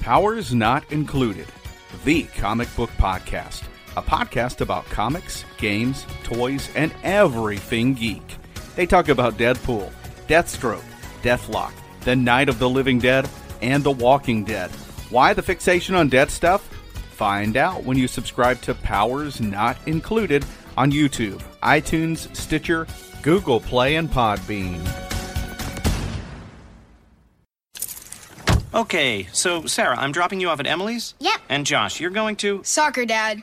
Powers 0.00 0.52
Not 0.52 0.90
Included, 0.90 1.46
the 2.04 2.24
comic 2.24 2.74
book 2.74 2.90
podcast. 2.98 3.62
A 3.96 4.02
podcast 4.02 4.60
about 4.60 4.84
comics, 4.86 5.44
games, 5.58 6.06
toys, 6.24 6.68
and 6.74 6.92
everything 7.02 7.94
geek. 7.94 8.36
They 8.74 8.86
talk 8.86 9.08
about 9.08 9.36
Deadpool, 9.36 9.92
Deathstroke, 10.26 10.82
Deathlok, 11.22 11.72
The 12.04 12.16
Night 12.16 12.48
of 12.48 12.58
the 12.58 12.68
Living 12.68 12.98
Dead, 12.98 13.28
and 13.60 13.82
The 13.84 13.90
Walking 13.90 14.44
Dead. 14.44 14.70
Why 15.10 15.34
the 15.34 15.42
fixation 15.42 15.94
on 15.94 16.08
dead 16.08 16.30
stuff? 16.30 16.62
Find 17.12 17.56
out 17.56 17.84
when 17.84 17.96
you 17.96 18.08
subscribe 18.08 18.60
to 18.62 18.74
Powers 18.74 19.40
Not 19.40 19.76
Included 19.86 20.44
on 20.76 20.90
YouTube, 20.90 21.42
iTunes, 21.62 22.34
Stitcher, 22.34 22.86
Google 23.22 23.60
Play, 23.60 23.96
and 23.96 24.10
Podbean. 24.10 24.80
Okay, 28.74 29.28
so 29.32 29.66
Sarah, 29.66 29.98
I'm 29.98 30.12
dropping 30.12 30.40
you 30.40 30.48
off 30.48 30.58
at 30.58 30.66
Emily's? 30.66 31.14
Yep. 31.20 31.40
And 31.50 31.66
Josh, 31.66 32.00
you're 32.00 32.10
going 32.10 32.36
to? 32.36 32.62
Soccer, 32.64 33.04
Dad. 33.04 33.42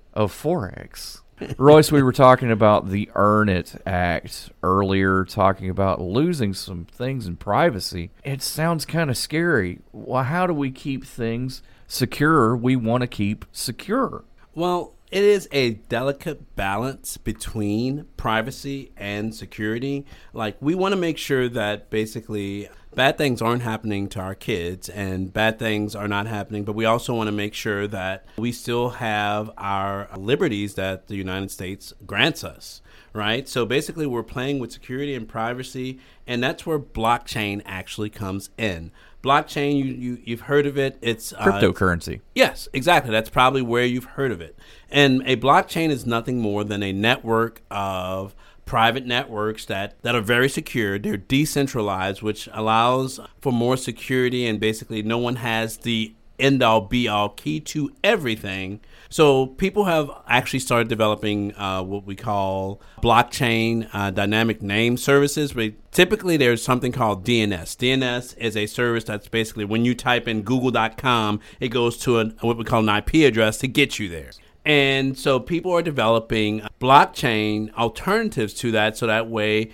of 0.13 0.31
Forex. 0.31 1.21
Royce, 1.57 1.91
we 1.91 2.03
were 2.03 2.11
talking 2.11 2.51
about 2.51 2.89
the 2.89 3.09
Earn 3.15 3.49
It 3.49 3.81
Act 3.85 4.51
earlier, 4.61 5.25
talking 5.25 5.69
about 5.69 5.99
losing 5.99 6.53
some 6.53 6.85
things 6.85 7.25
in 7.25 7.35
privacy. 7.35 8.11
It 8.23 8.41
sounds 8.43 8.85
kind 8.85 9.09
of 9.09 9.17
scary. 9.17 9.79
Well, 9.91 10.23
how 10.23 10.45
do 10.45 10.53
we 10.53 10.69
keep 10.69 11.03
things 11.03 11.63
secure? 11.87 12.55
We 12.55 12.75
want 12.75 13.01
to 13.01 13.07
keep 13.07 13.45
secure. 13.51 14.23
Well, 14.53 14.93
it 15.11 15.23
is 15.23 15.49
a 15.51 15.71
delicate 15.71 16.55
balance 16.55 17.17
between 17.17 18.05
privacy 18.15 18.93
and 18.95 19.35
security. 19.35 20.05
Like, 20.33 20.55
we 20.61 20.73
want 20.73 20.93
to 20.93 20.99
make 20.99 21.17
sure 21.17 21.49
that 21.49 21.89
basically 21.89 22.69
bad 22.95 23.17
things 23.17 23.41
aren't 23.41 23.61
happening 23.61 24.07
to 24.09 24.19
our 24.19 24.35
kids 24.35 24.87
and 24.89 25.33
bad 25.33 25.59
things 25.59 25.95
are 25.95 26.07
not 26.07 26.27
happening, 26.27 26.63
but 26.63 26.73
we 26.73 26.85
also 26.85 27.13
want 27.13 27.27
to 27.27 27.31
make 27.33 27.53
sure 27.53 27.87
that 27.87 28.25
we 28.37 28.53
still 28.53 28.89
have 28.89 29.51
our 29.57 30.07
liberties 30.17 30.75
that 30.75 31.07
the 31.07 31.15
United 31.15 31.51
States 31.51 31.93
grants 32.05 32.43
us. 32.43 32.81
Right? 33.13 33.49
So 33.49 33.65
basically, 33.65 34.05
we're 34.05 34.23
playing 34.23 34.59
with 34.59 34.71
security 34.71 35.13
and 35.15 35.27
privacy, 35.27 35.99
and 36.25 36.41
that's 36.41 36.65
where 36.65 36.79
blockchain 36.79 37.61
actually 37.65 38.09
comes 38.09 38.51
in. 38.57 38.93
Blockchain, 39.23 39.77
you, 39.77 39.85
you 39.85 40.21
you've 40.23 40.41
heard 40.41 40.65
of 40.65 40.77
it. 40.77 40.97
It's 41.01 41.33
uh, 41.33 41.43
Cryptocurrency. 41.43 42.21
Yes, 42.33 42.67
exactly. 42.73 43.11
That's 43.11 43.29
probably 43.29 43.61
where 43.61 43.85
you've 43.85 44.05
heard 44.05 44.31
of 44.31 44.41
it. 44.41 44.57
And 44.89 45.21
a 45.25 45.35
blockchain 45.35 45.89
is 45.89 46.05
nothing 46.05 46.39
more 46.39 46.63
than 46.63 46.81
a 46.81 46.91
network 46.91 47.61
of 47.69 48.35
private 48.65 49.05
networks 49.05 49.65
that, 49.65 50.01
that 50.01 50.15
are 50.15 50.21
very 50.21 50.49
secure. 50.49 50.97
They're 50.97 51.17
decentralized, 51.17 52.21
which 52.21 52.47
allows 52.53 53.19
for 53.39 53.51
more 53.51 53.77
security, 53.77 54.47
and 54.47 54.59
basically, 54.59 55.03
no 55.03 55.17
one 55.17 55.37
has 55.37 55.77
the 55.77 56.13
end 56.39 56.63
all 56.63 56.81
be 56.81 57.07
all 57.07 57.29
key 57.29 57.59
to 57.59 57.91
everything. 58.03 58.79
So 59.11 59.47
people 59.47 59.83
have 59.83 60.09
actually 60.25 60.59
started 60.59 60.87
developing 60.87 61.53
uh, 61.55 61.83
what 61.83 62.05
we 62.05 62.15
call 62.15 62.81
blockchain 63.03 63.89
uh, 63.91 64.09
dynamic 64.09 64.61
name 64.61 64.95
services. 64.95 65.51
But 65.51 65.73
typically, 65.91 66.37
there's 66.37 66.63
something 66.63 66.93
called 66.93 67.25
DNS. 67.25 67.75
DNS 67.75 68.37
is 68.37 68.55
a 68.55 68.65
service 68.67 69.03
that's 69.03 69.27
basically 69.27 69.65
when 69.65 69.83
you 69.83 69.95
type 69.95 70.29
in 70.29 70.43
Google.com, 70.43 71.41
it 71.59 71.67
goes 71.69 71.97
to 71.99 72.19
an, 72.19 72.37
what 72.39 72.57
we 72.57 72.63
call 72.63 72.87
an 72.87 72.97
IP 72.97 73.15
address 73.27 73.57
to 73.57 73.67
get 73.67 73.99
you 73.99 74.07
there. 74.07 74.31
And 74.63 75.17
so 75.17 75.41
people 75.41 75.73
are 75.73 75.81
developing 75.81 76.61
blockchain 76.79 77.73
alternatives 77.73 78.53
to 78.55 78.71
that, 78.71 78.95
so 78.95 79.07
that 79.07 79.27
way 79.27 79.71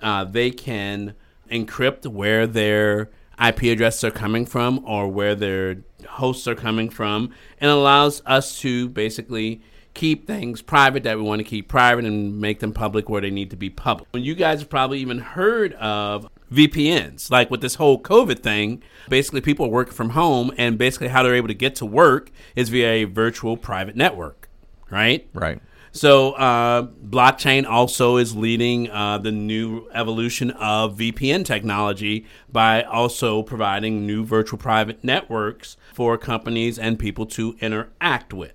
uh, 0.00 0.24
they 0.24 0.50
can 0.50 1.14
encrypt 1.52 2.04
where 2.08 2.48
their 2.48 3.10
IP 3.40 3.62
addresses 3.64 4.02
are 4.04 4.10
coming 4.10 4.46
from 4.46 4.84
or 4.86 5.08
where 5.08 5.34
their 5.34 5.76
hosts 6.04 6.46
are 6.48 6.54
coming 6.54 6.90
from, 6.90 7.30
and 7.60 7.70
allows 7.70 8.22
us 8.26 8.58
to 8.60 8.88
basically 8.88 9.60
keep 9.94 10.26
things 10.26 10.62
private 10.62 11.02
that 11.02 11.16
we 11.16 11.22
want 11.22 11.38
to 11.38 11.44
keep 11.44 11.68
private 11.68 12.04
and 12.04 12.40
make 12.40 12.60
them 12.60 12.72
public 12.72 13.08
where 13.08 13.20
they 13.20 13.30
need 13.30 13.50
to 13.50 13.56
be 13.56 13.68
public. 13.68 14.08
When 14.12 14.22
you 14.22 14.34
guys 14.34 14.60
have 14.60 14.70
probably 14.70 15.00
even 15.00 15.18
heard 15.18 15.74
of 15.74 16.28
VPNs, 16.50 17.30
like 17.30 17.50
with 17.50 17.60
this 17.60 17.74
whole 17.74 18.00
COVID 18.00 18.40
thing, 18.40 18.82
basically 19.08 19.40
people 19.40 19.70
working 19.70 19.92
from 19.92 20.10
home, 20.10 20.52
and 20.56 20.78
basically 20.78 21.08
how 21.08 21.22
they're 21.22 21.34
able 21.34 21.48
to 21.48 21.54
get 21.54 21.74
to 21.76 21.86
work 21.86 22.30
is 22.56 22.68
via 22.68 22.88
a 22.88 23.04
virtual 23.04 23.56
private 23.56 23.96
network, 23.96 24.41
right? 24.92 25.28
Right. 25.34 25.60
So, 25.94 26.32
uh, 26.32 26.86
blockchain 26.86 27.66
also 27.68 28.16
is 28.16 28.34
leading 28.34 28.90
uh, 28.90 29.18
the 29.18 29.30
new 29.30 29.88
evolution 29.92 30.50
of 30.52 30.96
VPN 30.96 31.44
technology 31.44 32.24
by 32.50 32.82
also 32.82 33.42
providing 33.42 34.06
new 34.06 34.24
virtual 34.24 34.58
private 34.58 35.04
networks 35.04 35.76
for 35.92 36.16
companies 36.16 36.78
and 36.78 36.98
people 36.98 37.26
to 37.26 37.56
interact 37.60 38.32
with, 38.32 38.54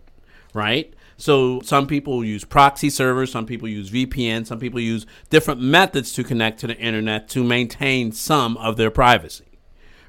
right? 0.56 0.92
So, 1.16 1.62
some 1.62 1.86
people 1.86 2.26
use 2.26 2.44
proxy 2.44 2.90
servers, 2.90 3.32
some 3.32 3.46
people 3.46 3.68
use 3.68 3.92
VPN, 3.92 4.48
some 4.48 4.58
people 4.58 4.80
use 4.80 5.06
different 5.30 5.62
methods 5.62 6.14
to 6.14 6.24
connect 6.24 6.60
to 6.62 6.68
the 6.68 6.78
internet 6.78 7.30
to 7.30 7.44
maintain 7.44 8.12
some 8.12 8.58
of 8.58 8.78
their 8.78 8.90
privacy, 8.90 9.60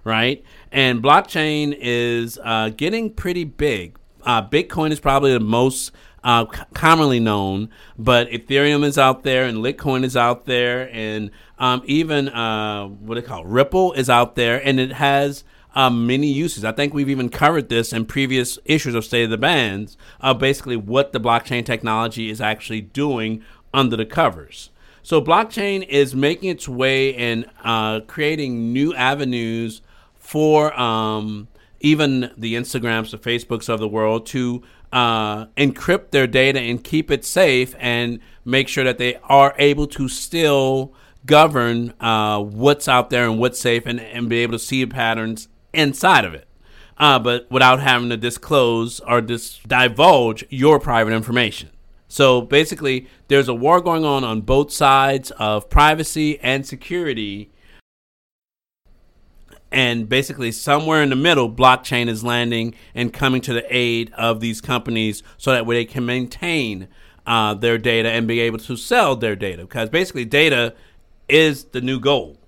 right? 0.03 0.43
And 0.73 1.03
blockchain 1.03 1.77
is 1.79 2.39
uh, 2.43 2.71
getting 2.71 3.13
pretty 3.13 3.45
big. 3.45 3.99
Uh, 4.23 4.47
Bitcoin 4.47 4.93
is 4.93 5.01
probably 5.01 5.33
the 5.33 5.41
most 5.41 5.93
uh, 6.25 6.47
c- 6.53 6.63
commonly 6.75 7.21
known, 7.21 7.71
but 7.99 8.29
Ethereum 8.31 8.85
is 8.85 8.99
out 8.99 9.23
there 9.23 9.45
and 9.45 9.59
Litecoin 9.59 10.05
is 10.05 10.17
out 10.17 10.47
there, 10.47 10.91
and 10.93 11.31
um, 11.59 11.83
even 11.85 12.29
uh, 12.29 12.87
what 12.87 13.15
they 13.15 13.23
call 13.23 13.45
Ripple 13.45 13.93
is 13.93 14.11
out 14.11 14.35
there, 14.35 14.61
and 14.65 14.79
it 14.81 14.93
has 14.93 15.45
um, 15.75 16.07
many 16.07 16.27
uses. 16.27 16.65
I 16.65 16.73
think 16.73 16.93
we've 16.93 17.11
even 17.11 17.29
covered 17.29 17.69
this 17.69 17.93
in 17.93 18.05
previous 18.05 18.59
issues 18.65 18.95
of 18.95 19.05
State 19.05 19.25
of 19.25 19.31
the 19.31 19.39
Bands, 19.39 19.97
uh, 20.21 20.35
basically 20.35 20.77
what 20.77 21.13
the 21.13 21.21
blockchain 21.21 21.65
technology 21.65 22.31
is 22.31 22.41
actually 22.41 22.81
doing 22.81 23.43
under 23.73 23.97
the 23.97 24.07
covers. 24.07 24.71
So 25.03 25.23
blockchain 25.23 25.87
is 25.89 26.15
making 26.15 26.51
its 26.51 26.69
way 26.69 27.15
and 27.15 27.47
uh, 27.63 28.01
creating 28.01 28.73
new 28.73 28.95
avenues 28.95 29.81
for 30.19 30.79
um, 30.79 31.49
even 31.81 32.33
the 32.37 32.55
Instagrams, 32.55 33.11
the 33.11 33.19
Facebooks 33.19 33.69
of 33.69 33.81
the 33.81 33.89
world 33.89 34.27
to 34.27 34.63
uh, 34.93 35.47
encrypt 35.57 36.11
their 36.11 36.27
data 36.27 36.61
and 36.61 36.83
keep 36.83 37.11
it 37.11 37.25
safe 37.25 37.75
and 37.79 38.21
make 38.45 38.69
sure 38.69 38.85
that 38.85 38.99
they 38.99 39.17
are 39.25 39.55
able 39.59 39.87
to 39.87 40.09
still 40.09 40.93
govern 41.27 41.93
uh, 42.01 42.41
what's 42.41 42.89
out 42.89 43.11
there 43.11 43.25
and 43.25 43.39
what's 43.39 43.61
safe 43.61 43.87
and, 43.87 44.01
and 44.01 44.29
be 44.29 44.39
able 44.39 44.53
to 44.53 44.59
see 44.59 44.85
patterns 44.87 45.49
inside 45.73 46.25
of 46.25 46.35
it. 46.35 46.47
Uh, 46.97 47.19
but 47.19 47.49
without 47.51 47.81
having 47.81 48.09
to 48.09 48.17
disclose 48.17 48.99
or 49.01 49.21
dis- 49.21 49.61
divulge 49.67 50.45
your 50.49 50.81
private 50.81 51.13
information. 51.13 51.71
So 52.09 52.41
basically, 52.41 53.07
there's 53.29 53.49
a 53.49 53.55
war 53.55 53.81
going 53.81 54.05
on 54.05 54.25
on 54.25 54.41
both 54.41 54.73
sides 54.73 55.31
of 55.33 55.69
privacy 55.69 56.41
and 56.41 56.67
security 56.67 57.51
and 59.71 60.09
basically 60.09 60.51
somewhere 60.51 61.03
in 61.03 61.11
the 61.11 61.17
middle 61.17 61.51
blockchain 61.51 62.09
is 62.09 62.25
landing 62.25 62.75
and 62.95 63.13
coming 63.13 63.41
to 63.43 63.53
the 63.53 63.65
aid 63.75 64.13
of 64.15 64.41
these 64.41 64.61
companies 64.61 65.23
so 65.37 65.53
that 65.53 65.67
way 65.67 65.77
they 65.77 65.85
can 65.85 66.07
maintain 66.07 66.89
uh, 67.27 67.53
their 67.55 67.77
data 67.77 68.09
and 68.09 68.27
be 68.27 68.41
able 68.41 68.59
to 68.59 68.77
sell 68.77 69.15
their 69.15 69.37
data. 69.37 69.63
Because 69.63 69.91
basically 69.91 70.25
data 70.25 70.75
is 71.29 71.65
the 71.65 71.81
new 71.81 72.01
gold. 72.01 72.39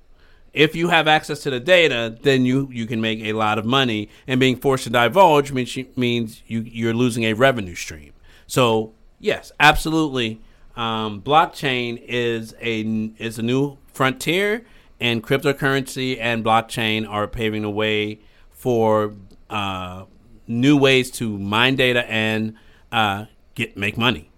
If 0.53 0.75
you 0.75 0.89
have 0.89 1.07
access 1.07 1.43
to 1.43 1.51
the 1.51 1.61
data 1.61 2.17
then 2.23 2.45
you, 2.45 2.69
you 2.73 2.87
can 2.87 3.01
make 3.01 3.21
a 3.21 3.35
lot 3.35 3.59
of 3.59 3.67
money. 3.67 4.09
And 4.27 4.41
being 4.41 4.57
forced 4.57 4.85
to 4.85 4.91
divulge 4.91 5.53
means, 5.53 5.77
means 5.97 6.43
you, 6.47 6.63
you're 6.63 6.95
losing 6.95 7.25
a 7.25 7.35
revenue 7.35 7.75
stream. 7.75 8.13
So 8.47 8.95
yes 9.19 9.53
absolutely 9.61 10.41
um, 10.77 11.21
blockchain 11.21 12.03
is 12.03 12.55
a 12.61 12.81
is 13.19 13.39
a 13.39 13.43
new 13.43 13.77
frontier 13.93 14.65
and 15.01 15.23
cryptocurrency 15.23 16.19
and 16.21 16.45
blockchain 16.45 17.09
are 17.09 17.27
paving 17.27 17.63
the 17.63 17.71
way 17.71 18.21
for 18.51 19.15
uh, 19.49 20.05
new 20.47 20.77
ways 20.77 21.11
to 21.13 21.39
mine 21.39 21.77
data 21.77 22.09
and 22.11 22.55
uh, 22.93 23.25
get 23.55 23.77
make 23.77 23.97
money. 23.97 24.31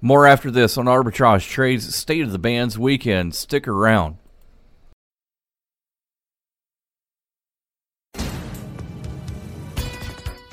More 0.00 0.26
after 0.26 0.50
this 0.50 0.76
on 0.76 0.86
Arbitrage 0.86 1.48
Trades 1.48 1.94
State 1.94 2.22
of 2.22 2.32
the 2.32 2.38
Bands 2.38 2.78
Weekend. 2.78 3.34
Stick 3.34 3.68
around. 3.68 4.16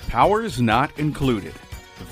Powers 0.07 0.59
not 0.59 0.97
included. 0.99 1.53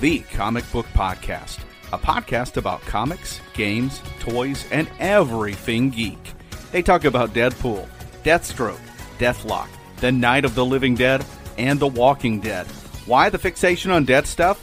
the 0.00 0.20
comic 0.32 0.70
book 0.70 0.86
podcast, 0.94 1.58
a 1.92 1.98
podcast 1.98 2.56
about 2.56 2.80
comics, 2.82 3.40
games, 3.54 4.00
toys, 4.20 4.64
and 4.70 4.88
everything 5.00 5.90
geek. 5.90 6.34
They 6.70 6.82
talk 6.82 7.04
about 7.04 7.32
Deadpool, 7.32 7.88
Deathstroke, 8.24 8.80
Deathlok, 9.18 9.68
The 9.98 10.12
Night 10.12 10.44
of 10.44 10.54
the 10.54 10.64
Living 10.64 10.94
Dead, 10.94 11.24
and 11.56 11.80
The 11.80 11.88
Walking 11.88 12.40
Dead. 12.40 12.66
Why 13.06 13.30
the 13.30 13.38
fixation 13.38 13.90
on 13.90 14.04
dead 14.04 14.26
stuff? 14.26 14.58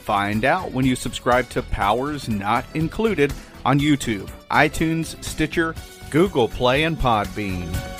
Find 0.00 0.44
out 0.44 0.72
when 0.72 0.86
you 0.86 0.96
subscribe 0.96 1.48
to 1.50 1.62
Powers 1.62 2.28
Not 2.28 2.64
Included 2.74 3.32
on 3.64 3.78
YouTube, 3.78 4.30
iTunes, 4.50 5.22
Stitcher, 5.22 5.74
Google 6.10 6.48
Play, 6.48 6.84
and 6.84 6.98
Podbean. 6.98 7.99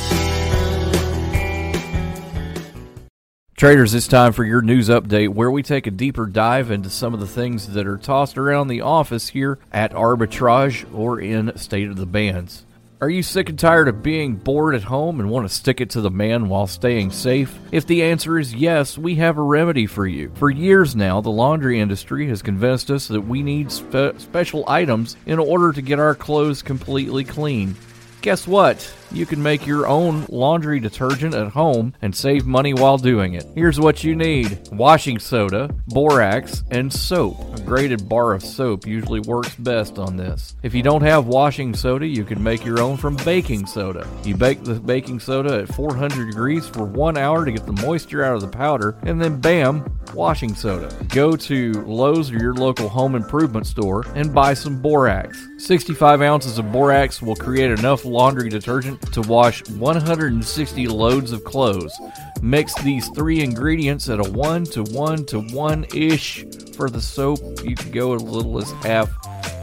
Traders, 3.61 3.93
it's 3.93 4.07
time 4.07 4.33
for 4.33 4.43
your 4.43 4.63
news 4.63 4.89
update 4.89 5.29
where 5.29 5.51
we 5.51 5.61
take 5.61 5.85
a 5.85 5.91
deeper 5.91 6.25
dive 6.25 6.71
into 6.71 6.89
some 6.89 7.13
of 7.13 7.19
the 7.19 7.27
things 7.27 7.67
that 7.73 7.85
are 7.85 7.99
tossed 7.99 8.35
around 8.39 8.69
the 8.69 8.81
office 8.81 9.27
here 9.27 9.59
at 9.71 9.91
Arbitrage 9.91 10.91
or 10.91 11.19
in 11.21 11.55
State 11.59 11.87
of 11.87 11.95
the 11.95 12.07
Bands. 12.07 12.65
Are 13.01 13.09
you 13.11 13.21
sick 13.21 13.49
and 13.49 13.59
tired 13.59 13.87
of 13.87 14.01
being 14.01 14.33
bored 14.33 14.73
at 14.73 14.85
home 14.85 15.19
and 15.19 15.29
want 15.29 15.47
to 15.47 15.53
stick 15.53 15.79
it 15.79 15.91
to 15.91 16.01
the 16.01 16.09
man 16.09 16.49
while 16.49 16.65
staying 16.65 17.11
safe? 17.11 17.55
If 17.71 17.85
the 17.85 18.01
answer 18.01 18.39
is 18.39 18.51
yes, 18.51 18.97
we 18.97 19.13
have 19.17 19.37
a 19.37 19.43
remedy 19.43 19.85
for 19.85 20.07
you. 20.07 20.31
For 20.33 20.49
years 20.49 20.95
now, 20.95 21.21
the 21.21 21.29
laundry 21.29 21.79
industry 21.79 22.27
has 22.29 22.41
convinced 22.41 22.89
us 22.89 23.09
that 23.09 23.21
we 23.21 23.43
need 23.43 23.71
spe- 23.71 24.17
special 24.17 24.67
items 24.67 25.17
in 25.27 25.37
order 25.37 25.71
to 25.71 25.83
get 25.83 25.99
our 25.99 26.15
clothes 26.15 26.63
completely 26.63 27.23
clean. 27.23 27.75
Guess 28.23 28.47
what? 28.47 28.91
You 29.13 29.25
can 29.25 29.43
make 29.43 29.67
your 29.67 29.87
own 29.87 30.25
laundry 30.29 30.79
detergent 30.79 31.35
at 31.35 31.49
home 31.49 31.93
and 32.01 32.15
save 32.15 32.45
money 32.45 32.73
while 32.73 32.97
doing 32.97 33.33
it. 33.33 33.45
Here's 33.55 33.79
what 33.79 34.05
you 34.05 34.15
need 34.15 34.69
washing 34.71 35.19
soda, 35.19 35.69
borax, 35.87 36.63
and 36.71 36.91
soap. 36.91 37.57
A 37.57 37.61
grated 37.61 38.07
bar 38.07 38.33
of 38.33 38.41
soap 38.41 38.87
usually 38.87 39.19
works 39.19 39.53
best 39.55 39.99
on 39.99 40.15
this. 40.15 40.55
If 40.63 40.73
you 40.73 40.81
don't 40.81 41.01
have 41.01 41.27
washing 41.27 41.73
soda, 41.73 42.07
you 42.07 42.23
can 42.23 42.41
make 42.41 42.63
your 42.63 42.79
own 42.79 42.95
from 42.95 43.17
baking 43.17 43.65
soda. 43.65 44.07
You 44.23 44.35
bake 44.35 44.63
the 44.63 44.75
baking 44.75 45.19
soda 45.19 45.59
at 45.59 45.75
400 45.75 46.27
degrees 46.27 46.67
for 46.67 46.85
one 46.85 47.17
hour 47.17 47.43
to 47.43 47.51
get 47.51 47.65
the 47.65 47.73
moisture 47.73 48.23
out 48.23 48.35
of 48.35 48.41
the 48.41 48.47
powder, 48.47 48.97
and 49.03 49.21
then 49.21 49.41
bam, 49.41 49.83
washing 50.13 50.55
soda. 50.55 50.89
Go 51.09 51.35
to 51.35 51.73
Lowe's 51.85 52.31
or 52.31 52.37
your 52.37 52.53
local 52.53 52.87
home 52.87 53.15
improvement 53.15 53.67
store 53.67 54.05
and 54.15 54.33
buy 54.33 54.53
some 54.53 54.81
borax. 54.81 55.49
65 55.57 56.21
ounces 56.21 56.57
of 56.57 56.71
borax 56.71 57.21
will 57.21 57.35
create 57.35 57.71
enough 57.71 58.05
laundry 58.05 58.49
detergent 58.49 59.00
to 59.11 59.21
wash 59.21 59.67
160 59.69 60.87
loads 60.87 61.31
of 61.31 61.43
clothes. 61.43 61.93
Mix 62.41 62.73
these 62.81 63.07
three 63.09 63.41
ingredients 63.41 64.09
at 64.09 64.19
a 64.19 64.31
1 64.31 64.65
to 64.65 64.83
1 64.83 65.25
to 65.25 65.41
1 65.41 65.85
ish 65.93 66.45
for 66.75 66.89
the 66.89 67.01
soap. 67.01 67.39
You 67.63 67.75
can 67.75 67.91
go 67.91 68.15
as 68.15 68.23
little 68.23 68.57
as 68.57 68.71
half 68.83 69.09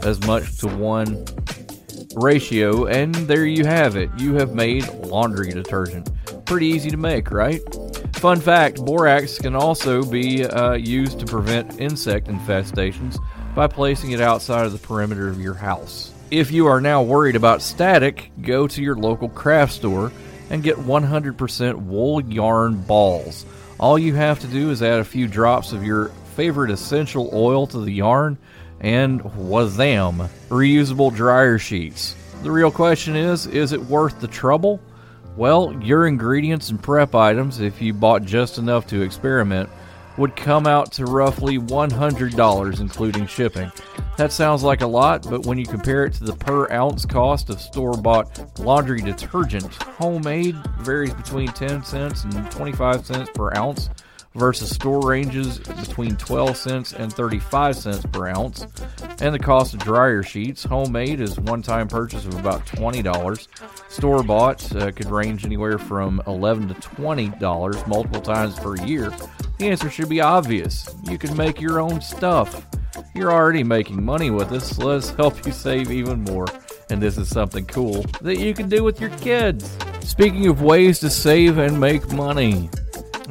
as 0.05 0.21
much 0.27 0.59
to 0.59 0.69
1 0.69 1.25
ratio, 2.17 2.87
and 2.87 3.15
there 3.15 3.47
you 3.47 3.65
have 3.65 3.97
it. 3.97 4.11
You 4.19 4.35
have 4.35 4.55
made 4.55 4.89
laundry 5.05 5.51
detergent. 5.51 6.11
Pretty 6.45 6.67
easy 6.67 6.91
to 6.91 6.97
make, 6.97 7.31
right? 7.31 7.61
Fun 8.17 8.41
fact 8.41 8.85
borax 8.85 9.39
can 9.39 9.55
also 9.55 10.05
be 10.05 10.45
uh, 10.45 10.75
used 10.75 11.21
to 11.21 11.27
prevent 11.27 11.81
insect 11.81 12.27
infestations 12.29 13.19
by 13.55 13.67
placing 13.67 14.13
it 14.13 14.21
outside 14.21 14.67
of 14.67 14.73
the 14.73 14.79
perimeter 14.79 15.29
of 15.29 15.41
your 15.41 15.55
house. 15.55 16.13
If 16.31 16.51
you 16.51 16.67
are 16.67 16.81
now 16.83 17.03
worried 17.03 17.37
about 17.37 17.63
static, 17.63 18.31
go 18.43 18.69
to 18.69 18.83
your 18.83 18.97
local 18.97 19.31
craft 19.31 19.73
store 19.73 20.13
and 20.51 20.63
get 20.63 20.77
100% 20.77 21.77
wool 21.77 22.21
yarn 22.23 22.83
balls. 22.83 23.47
All 23.81 23.99
you 23.99 24.15
have 24.15 24.39
to 24.41 24.47
do 24.47 24.71
is 24.71 24.83
add 24.83 25.01
a 25.01 25.05
few 25.05 25.27
drops 25.27 25.73
of 25.73 25.85
your 25.85 26.09
favorite 26.37 26.71
essential 26.71 27.31
oil 27.33 27.67
to 27.69 27.81
the 27.81 27.93
yarn 27.93 28.37
and 28.81 29.23
wazam, 29.23 30.29
reusable 30.51 31.15
dryer 31.15 31.59
sheets. 31.59 32.15
The 32.43 32.51
real 32.51 32.71
question 32.71 33.17
is 33.17 33.47
is 33.47 33.73
it 33.73 33.81
worth 33.81 34.21
the 34.21 34.29
trouble? 34.29 34.81
Well, 35.35 35.75
your 35.83 36.07
ingredients 36.07 36.69
and 36.69 36.83
prep 36.83 37.15
items, 37.15 37.61
if 37.61 37.81
you 37.81 37.95
bought 37.95 38.25
just 38.25 38.59
enough 38.59 38.87
to 38.89 39.01
experiment, 39.01 39.71
would 40.19 40.37
come 40.37 40.67
out 40.67 40.93
to 40.93 41.07
roughly 41.07 41.59
$100, 41.59 42.81
including 42.81 43.27
shipping. 43.27 43.73
That 44.19 44.33
sounds 44.33 44.65
like 44.65 44.81
a 44.81 44.87
lot, 44.87 45.31
but 45.31 45.47
when 45.47 45.59
you 45.59 45.65
compare 45.65 46.05
it 46.05 46.13
to 46.15 46.25
the 46.25 46.33
per 46.33 46.69
ounce 46.73 47.07
cost 47.07 47.51
of 47.51 47.61
store 47.61 47.93
bought 47.93 48.59
laundry 48.59 49.01
detergent, 49.01 49.73
homemade 49.81 50.57
varies 50.81 51.15
between 51.15 51.47
10 51.47 51.85
cents 51.85 52.25
and 52.25 52.51
25 52.51 53.07
cents 53.07 53.31
per 53.33 53.57
ounce 53.57 53.91
versus 54.35 54.71
store 54.71 55.09
ranges 55.09 55.61
between 55.61 56.17
12 56.17 56.57
cents 56.57 56.93
and 56.95 57.13
35 57.13 57.77
cents 57.77 58.05
per 58.07 58.27
ounce. 58.27 58.67
And 59.21 59.33
the 59.33 59.39
cost 59.39 59.75
of 59.75 59.85
dryer 59.85 60.25
sheets, 60.25 60.65
homemade 60.65 61.21
is 61.21 61.39
one 61.39 61.63
time 61.63 61.87
purchase 61.87 62.27
of 62.27 62.35
about 62.41 62.67
$20. 62.67 63.47
Store 63.89 64.25
bought 64.25 64.75
uh, 64.75 64.91
could 64.91 65.13
range 65.13 65.45
anywhere 65.45 65.79
from 65.79 66.21
11 66.27 66.67
to 66.67 66.75
$20 66.75 67.87
multiple 67.87 68.21
times 68.21 68.59
per 68.59 68.75
year. 68.85 69.13
The 69.59 69.69
answer 69.69 69.89
should 69.89 70.09
be 70.09 70.21
obvious. 70.21 70.93
You 71.09 71.19
can 71.19 71.37
make 71.37 71.61
your 71.61 71.79
own 71.81 72.01
stuff. 72.01 72.67
You're 73.15 73.33
already 73.33 73.63
making 73.65 74.03
money 74.03 74.31
with 74.31 74.53
us, 74.53 74.79
let's 74.79 75.11
help 75.11 75.45
you 75.47 75.53
save 75.53 75.91
even 75.91 76.23
more. 76.23 76.47
And 76.91 77.03
this 77.03 77.19
is 77.19 77.29
something 77.29 77.67
cool 77.67 78.03
that 78.23 78.39
you 78.39 78.55
can 78.55 78.69
do 78.69 78.83
with 78.83 79.01
your 79.01 79.11
kids. 79.19 79.77
Speaking 80.01 80.47
of 80.47 80.63
ways 80.63 81.01
to 81.01 81.11
save 81.11 81.59
and 81.59 81.79
make 81.79 82.11
money, 82.13 82.71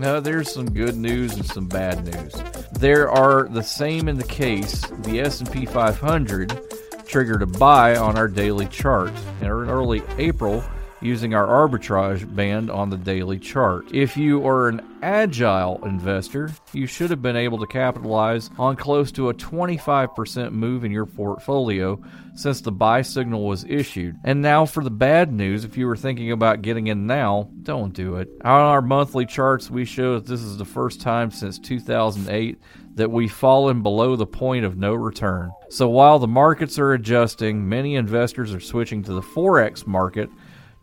uh, 0.01 0.19
there's 0.19 0.51
some 0.51 0.71
good 0.71 0.95
news 0.95 1.33
and 1.33 1.45
some 1.45 1.67
bad 1.67 2.05
news. 2.05 2.33
There 2.73 3.09
are 3.09 3.47
the 3.47 3.63
same 3.63 4.07
in 4.07 4.17
the 4.17 4.23
case. 4.23 4.81
The 5.01 5.21
S&P 5.21 5.65
500 5.65 6.61
triggered 7.07 7.41
a 7.41 7.47
buy 7.47 7.95
on 7.95 8.17
our 8.17 8.27
daily 8.27 8.67
chart 8.67 9.11
in 9.41 9.47
early 9.47 10.03
April 10.17 10.63
using 11.01 11.33
our 11.33 11.45
arbitrage 11.45 12.33
band 12.35 12.71
on 12.71 12.89
the 12.89 12.97
daily 12.97 13.37
chart. 13.37 13.93
If 13.93 14.17
you 14.17 14.45
are 14.47 14.69
an 14.69 14.81
agile 15.01 15.83
investor, 15.85 16.51
you 16.73 16.87
should 16.87 17.09
have 17.09 17.21
been 17.21 17.35
able 17.35 17.59
to 17.59 17.67
capitalize 17.67 18.49
on 18.57 18.75
close 18.75 19.11
to 19.13 19.29
a 19.29 19.33
25% 19.33 20.51
move 20.51 20.83
in 20.83 20.91
your 20.91 21.05
portfolio 21.05 22.01
since 22.35 22.61
the 22.61 22.71
buy 22.71 23.01
signal 23.01 23.45
was 23.45 23.63
issued. 23.65 24.15
And 24.23 24.41
now 24.41 24.65
for 24.65 24.83
the 24.83 24.91
bad 24.91 25.31
news, 25.31 25.65
if 25.65 25.77
you 25.77 25.87
were 25.87 25.97
thinking 25.97 26.31
about 26.31 26.61
getting 26.61 26.87
in 26.87 27.07
now, 27.07 27.49
don't 27.63 27.93
do 27.93 28.15
it. 28.15 28.29
On 28.43 28.61
our 28.61 28.81
monthly 28.81 29.25
charts, 29.25 29.69
we 29.69 29.85
show 29.85 30.15
that 30.15 30.27
this 30.27 30.41
is 30.41 30.57
the 30.57 30.65
first 30.65 31.01
time 31.01 31.31
since 31.31 31.59
2008 31.59 32.59
that 32.95 33.11
we've 33.11 33.31
fallen 33.31 33.83
below 33.83 34.15
the 34.15 34.25
point 34.25 34.65
of 34.65 34.77
no 34.77 34.93
return. 34.95 35.51
So 35.69 35.87
while 35.87 36.17
the 36.17 36.27
markets 36.27 36.79
are 36.79 36.93
adjusting, 36.93 37.69
many 37.69 37.95
investors 37.95 38.53
are 38.53 38.59
switching 38.59 39.03
to 39.03 39.13
the 39.13 39.21
Forex 39.21 39.85
market 39.85 40.29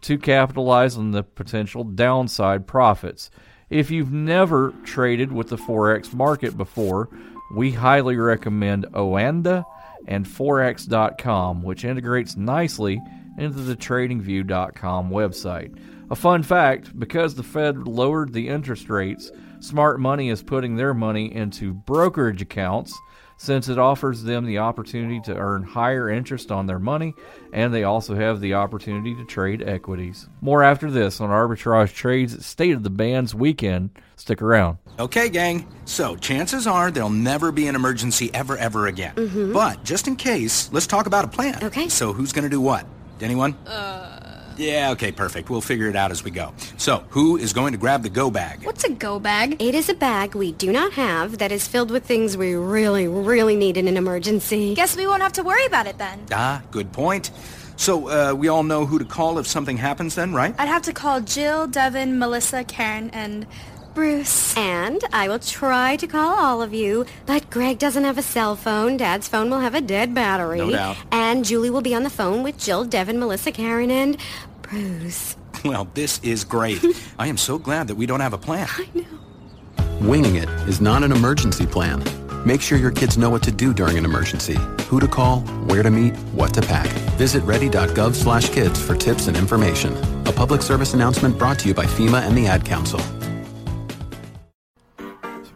to 0.05 0.19
capitalize 0.19 0.99
on 0.99 1.13
the 1.13 1.23
potential 1.23 1.83
downside 1.83 2.67
profits. 2.67 3.31
If 3.71 3.91
you've 3.91 4.13
never 4.13 4.75
traded 4.85 5.33
with 5.33 5.49
the 5.49 5.57
Forex 5.57 6.13
market 6.13 6.59
before, 6.59 7.09
we 7.57 7.71
highly 7.71 8.17
recommend 8.17 8.85
Oanda 8.93 9.65
and 10.07 10.27
Forex.com, 10.27 11.63
which 11.63 11.87
integrates 11.87 12.37
nicely 12.37 13.01
into 13.39 13.61
the 13.61 13.75
TradingView.com 13.75 15.11
website. 15.11 15.75
A 16.11 16.17
fun 16.17 16.43
fact 16.43 16.99
because 16.99 17.35
the 17.35 17.43
Fed 17.43 17.89
lowered 17.89 18.35
the 18.35 18.49
interest 18.49 18.91
rates, 18.91 19.33
smart 19.61 20.01
money 20.01 20.29
is 20.29 20.43
putting 20.43 20.77
their 20.77 20.93
money 20.93 21.35
into 21.35 21.73
brokerage 21.73 22.43
accounts 22.43 22.95
since 23.37 23.69
it 23.69 23.79
offers 23.79 24.23
them 24.23 24.45
the 24.47 24.59
opportunity 24.59 25.21
to 25.21 25.37
earn 25.37 25.63
higher 25.63 26.09
interest 26.09 26.51
on 26.53 26.67
their 26.67 26.79
money 26.79 27.15
and 27.53 27.73
they 27.73 27.85
also 27.85 28.15
have 28.15 28.41
the 28.41 28.55
opportunity 28.55 29.15
to 29.15 29.25
trade 29.25 29.63
equities. 29.63 30.29
More 30.41 30.63
after 30.63 30.91
this 30.91 31.21
on 31.21 31.31
Arbitrage 31.31 31.95
Trades 31.95 32.45
State 32.45 32.73
of 32.75 32.83
the 32.83 32.91
Bands 32.91 33.35
weekend. 33.35 33.91
Stick 34.17 34.41
around. 34.43 34.79
Okay, 34.99 35.29
gang. 35.29 35.67
So, 35.85 36.17
chances 36.17 36.67
are 36.67 36.91
there'll 36.91 37.11
never 37.11 37.51
be 37.53 37.67
an 37.67 37.75
emergency 37.75 38.31
ever, 38.33 38.57
ever 38.57 38.87
again. 38.87 39.15
Mhm. 39.17 39.53
But 39.53 39.83
just 39.85 40.07
in 40.07 40.17
case, 40.17 40.71
let's 40.73 40.87
talk 40.87 41.07
about 41.07 41.25
a 41.25 41.29
plan. 41.29 41.59
Okay. 41.63 41.89
So, 41.89 42.13
who's 42.13 42.33
going 42.33 42.45
to 42.45 42.49
do 42.49 42.61
what? 42.61 42.87
Anyone? 43.21 43.55
Uh, 43.67 44.14
Yeah, 44.57 44.91
okay, 44.93 45.13
perfect. 45.13 45.51
We'll 45.51 45.61
figure 45.61 45.89
it 45.89 45.97
out 45.97 46.11
as 46.11 46.23
we 46.25 46.31
go. 46.31 46.53
So, 46.77 47.05
who 47.11 47.37
is 47.37 47.53
going 47.53 47.73
to 47.73 47.79
grab 47.79 48.03
the 48.03 48.09
go 48.09 48.31
bag? 48.31 48.65
What's 48.65 48.85
a 48.85 48.91
go 48.91 49.19
bag? 49.19 49.61
It 49.61 49.75
is 49.75 49.89
a 49.89 49.95
bag 49.95 50.35
we 50.35 50.53
do 50.53 50.73
not 50.73 50.93
have 50.93 51.39
that 51.39 51.53
is 51.53 51.67
filled 51.67 51.91
with 51.91 52.05
things 52.05 52.37
we 52.37 52.55
really, 52.55 53.09
really 53.09 53.57
need 53.57 53.77
in 53.77 53.89
an 53.89 53.97
emergency. 53.97 54.75
Guess 54.75 54.97
we 54.97 55.07
won't 55.07 55.23
have 55.23 55.33
to 55.35 55.43
worry 55.43 55.67
about 55.67 55.87
it 55.87 55.99
then. 55.99 56.21
Ah, 56.33 56.63
good 56.71 56.93
point. 56.93 57.31
So, 57.77 58.09
uh, 58.09 58.35
we 58.35 58.47
all 58.47 58.63
know 58.63 58.87
who 58.87 59.01
to 59.01 59.05
call 59.05 59.39
if 59.39 59.49
something 59.49 59.77
happens 59.77 60.15
then, 60.15 60.33
right? 60.33 60.55
I'd 60.59 60.69
have 60.69 60.83
to 60.83 60.93
call 60.93 61.21
Jill, 61.21 61.67
Devin, 61.67 62.19
Melissa, 62.21 62.63
Karen, 62.63 63.11
and 63.11 63.47
Bruce. 63.95 64.57
And 64.57 65.03
I 65.13 65.29
will 65.29 65.39
try 65.39 65.97
to 65.97 66.07
call 66.07 66.35
all 66.39 66.63
of 66.63 66.75
you, 66.75 67.07
but 67.27 67.49
Greg 67.51 67.79
doesn't 67.79 68.05
have 68.05 68.19
a 68.19 68.23
cell 68.23 68.57
phone. 68.57 68.97
Dad's 68.97 69.29
phone 69.29 69.51
will 69.51 69.61
have 69.61 69.75
a 69.75 69.81
dead 69.81 70.15
battery. 70.15 70.59
No 70.59 70.71
doubt. 70.71 70.97
And 71.13 71.45
Julie 71.45 71.71
will 71.71 71.81
be 71.83 71.95
on 71.95 72.03
the 72.03 72.11
phone 72.11 72.43
with 72.43 72.59
Jill, 72.59 72.85
Devin, 72.85 73.19
Melissa, 73.19 73.53
Karen, 73.53 73.91
and 73.91 74.17
Bruce. 74.63 75.37
Well, 75.65 75.89
this 75.95 76.21
is 76.23 76.45
great. 76.45 76.85
I 77.19 77.29
am 77.29 77.37
so 77.37 77.59
glad 77.59 77.89
that 77.89 77.95
we 77.95 78.07
don't 78.07 78.21
have 78.21 78.35
a 78.35 78.39
plan. 78.39 78.69
I 78.71 78.89
know. 78.95 80.07
Winging 80.09 80.37
it 80.37 80.49
is 80.69 80.81
not 80.81 81.03
an 81.03 81.13
emergency 81.13 81.67
plan. 81.67 82.03
Make 82.45 82.61
sure 82.61 82.77
your 82.77 82.91
kids 82.91 83.17
know 83.17 83.31
what 83.31 83.43
to 83.45 83.51
do 83.51 83.73
during 83.73 83.97
an 83.97 84.05
emergency, 84.05 84.59
who 84.89 85.01
to 85.01 85.09
call, 85.09 85.41
where 85.67 85.83
to 85.83 85.91
meet, 85.91 86.15
what 86.35 86.53
to 86.55 86.61
pack. 86.61 86.89
Visit 87.17 87.43
ready.gov 87.45 88.15
slash 88.15 88.51
kids 88.51 88.79
for 88.79 88.95
tips 88.95 89.29
and 89.29 89.37
information. 89.37 89.97
A 90.29 90.33
public 90.33 90.61
service 90.61 90.93
announcement 90.93 91.39
brought 91.39 91.59
to 91.61 91.69
you 91.69 91.75
by 91.75 91.87
FEMA 91.87 92.21
and 92.21 92.37
the 92.37 92.47
Ad 92.47 92.65
Council. 92.67 93.01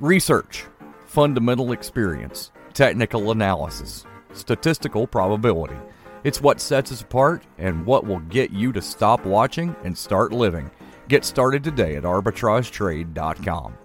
Research, 0.00 0.64
fundamental 1.06 1.72
experience, 1.72 2.52
technical 2.72 3.32
analysis, 3.32 4.06
statistical 4.32 5.08
probability. 5.08 5.74
It's 6.22 6.40
what 6.40 6.60
sets 6.60 6.92
us 6.92 7.02
apart 7.02 7.42
and 7.58 7.84
what 7.84 8.06
will 8.06 8.20
get 8.20 8.52
you 8.52 8.70
to 8.74 8.80
stop 8.80 9.26
watching 9.26 9.74
and 9.82 9.98
start 9.98 10.32
living. 10.32 10.70
Get 11.08 11.24
started 11.24 11.64
today 11.64 11.96
at 11.96 12.04
arbitragetrade.com. 12.04 13.76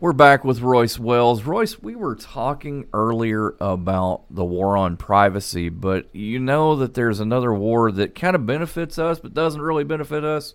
We're 0.00 0.12
back 0.12 0.44
with 0.44 0.60
Royce 0.60 0.98
Wells. 0.98 1.44
Royce, 1.44 1.80
we 1.80 1.96
were 1.96 2.16
talking 2.16 2.86
earlier 2.92 3.56
about 3.58 4.24
the 4.28 4.44
war 4.44 4.76
on 4.76 4.98
privacy, 4.98 5.70
but 5.70 6.14
you 6.14 6.40
know 6.40 6.76
that 6.76 6.92
there's 6.92 7.20
another 7.20 7.54
war 7.54 7.90
that 7.90 8.14
kind 8.14 8.36
of 8.36 8.44
benefits 8.44 8.98
us 8.98 9.18
but 9.18 9.32
doesn't 9.32 9.62
really 9.62 9.84
benefit 9.84 10.24
us. 10.24 10.52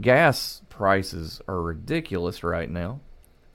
Gas 0.00 0.62
prices 0.70 1.42
are 1.46 1.60
ridiculous 1.60 2.42
right 2.42 2.70
now. 2.70 3.02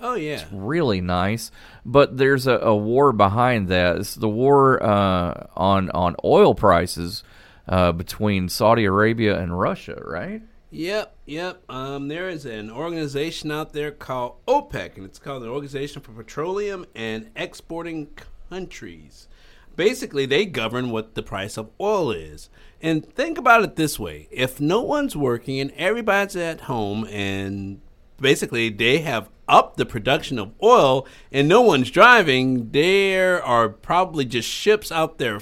Oh 0.03 0.15
yeah. 0.15 0.33
It's 0.33 0.51
really 0.51 0.99
nice, 0.99 1.49
but 1.85 2.17
there's 2.17 2.45
a, 2.45 2.57
a 2.57 2.75
war 2.75 3.13
behind 3.13 3.69
that. 3.69 3.95
It's 3.95 4.15
the 4.15 4.27
war 4.27 4.83
uh, 4.83 5.47
on 5.55 5.89
on 5.91 6.17
oil 6.25 6.53
prices 6.53 7.23
uh, 7.69 7.93
between 7.93 8.49
Saudi 8.49 8.83
Arabia 8.83 9.39
and 9.39 9.57
Russia, 9.57 10.01
right? 10.05 10.41
Yep, 10.71 11.15
yep. 11.25 11.63
Um, 11.69 12.09
there 12.09 12.27
is 12.27 12.45
an 12.45 12.69
organization 12.69 13.49
out 13.49 13.71
there 13.71 13.91
called 13.91 14.43
OPEC, 14.45 14.97
and 14.97 15.05
it's 15.05 15.19
called 15.19 15.43
the 15.43 15.47
Organization 15.47 16.01
for 16.01 16.11
Petroleum 16.11 16.85
and 16.95 17.29
Exporting 17.35 18.09
Countries. 18.49 19.29
Basically, 19.77 20.25
they 20.25 20.45
govern 20.45 20.89
what 20.89 21.15
the 21.15 21.23
price 21.23 21.57
of 21.57 21.69
oil 21.79 22.11
is. 22.11 22.49
And 22.81 23.05
think 23.05 23.37
about 23.37 23.63
it 23.63 23.77
this 23.77 23.97
way 23.97 24.27
if 24.31 24.59
no 24.59 24.81
one's 24.81 25.15
working 25.15 25.61
and 25.61 25.71
everybody's 25.77 26.35
at 26.35 26.61
home, 26.61 27.05
and 27.05 27.79
basically 28.19 28.69
they 28.69 28.99
have 28.99 29.29
upped 29.47 29.77
the 29.77 29.85
production 29.85 30.39
of 30.39 30.53
oil 30.61 31.05
and 31.31 31.47
no 31.47 31.61
one's 31.61 31.91
driving, 31.91 32.71
there 32.71 33.43
are 33.43 33.69
probably 33.69 34.25
just 34.25 34.47
ships 34.47 34.91
out 34.91 35.17
there 35.17 35.39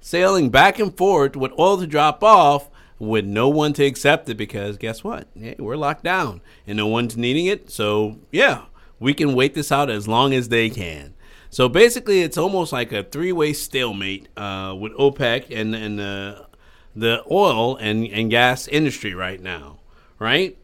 sailing 0.00 0.50
back 0.50 0.78
and 0.78 0.96
forth 0.96 1.36
with 1.36 1.52
oil 1.58 1.78
to 1.78 1.86
drop 1.86 2.22
off 2.22 2.70
with 2.98 3.24
no 3.24 3.48
one 3.48 3.72
to 3.72 3.84
accept 3.84 4.28
it 4.28 4.36
because 4.36 4.76
guess 4.76 5.02
what? 5.02 5.26
Hey, 5.34 5.56
we're 5.58 5.76
locked 5.76 6.04
down 6.04 6.40
and 6.66 6.76
no 6.76 6.86
one's 6.86 7.16
needing 7.16 7.46
it. 7.46 7.70
So, 7.70 8.18
yeah, 8.30 8.64
we 8.98 9.14
can 9.14 9.34
wait 9.34 9.54
this 9.54 9.72
out 9.72 9.90
as 9.90 10.06
long 10.06 10.34
as 10.34 10.48
they 10.48 10.68
can. 10.68 11.14
So 11.48 11.68
basically, 11.68 12.20
it's 12.20 12.38
almost 12.38 12.72
like 12.72 12.92
a 12.92 13.02
three-way 13.02 13.54
stalemate 13.54 14.28
uh, 14.36 14.76
with 14.78 14.92
OPEC 14.92 15.46
and 15.50 15.74
and 15.74 15.98
the 15.98 16.46
the 16.94 17.24
oil 17.30 17.76
and, 17.76 18.06
and 18.06 18.30
gas 18.30 18.68
industry 18.68 19.14
right 19.14 19.40
now, 19.40 19.78
right? 20.18 20.56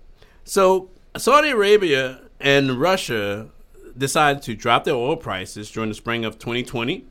So 0.44 0.90
Saudi 1.18 1.50
Arabia 1.50 2.20
and 2.40 2.79
Russia 2.79 3.48
decided 3.96 4.42
to 4.42 4.55
drop 4.55 4.85
their 4.85 4.94
oil 4.94 5.16
prices 5.16 5.70
during 5.70 5.88
the 5.88 5.94
spring 5.94 6.24
of 6.24 6.38
2020, 6.38 7.07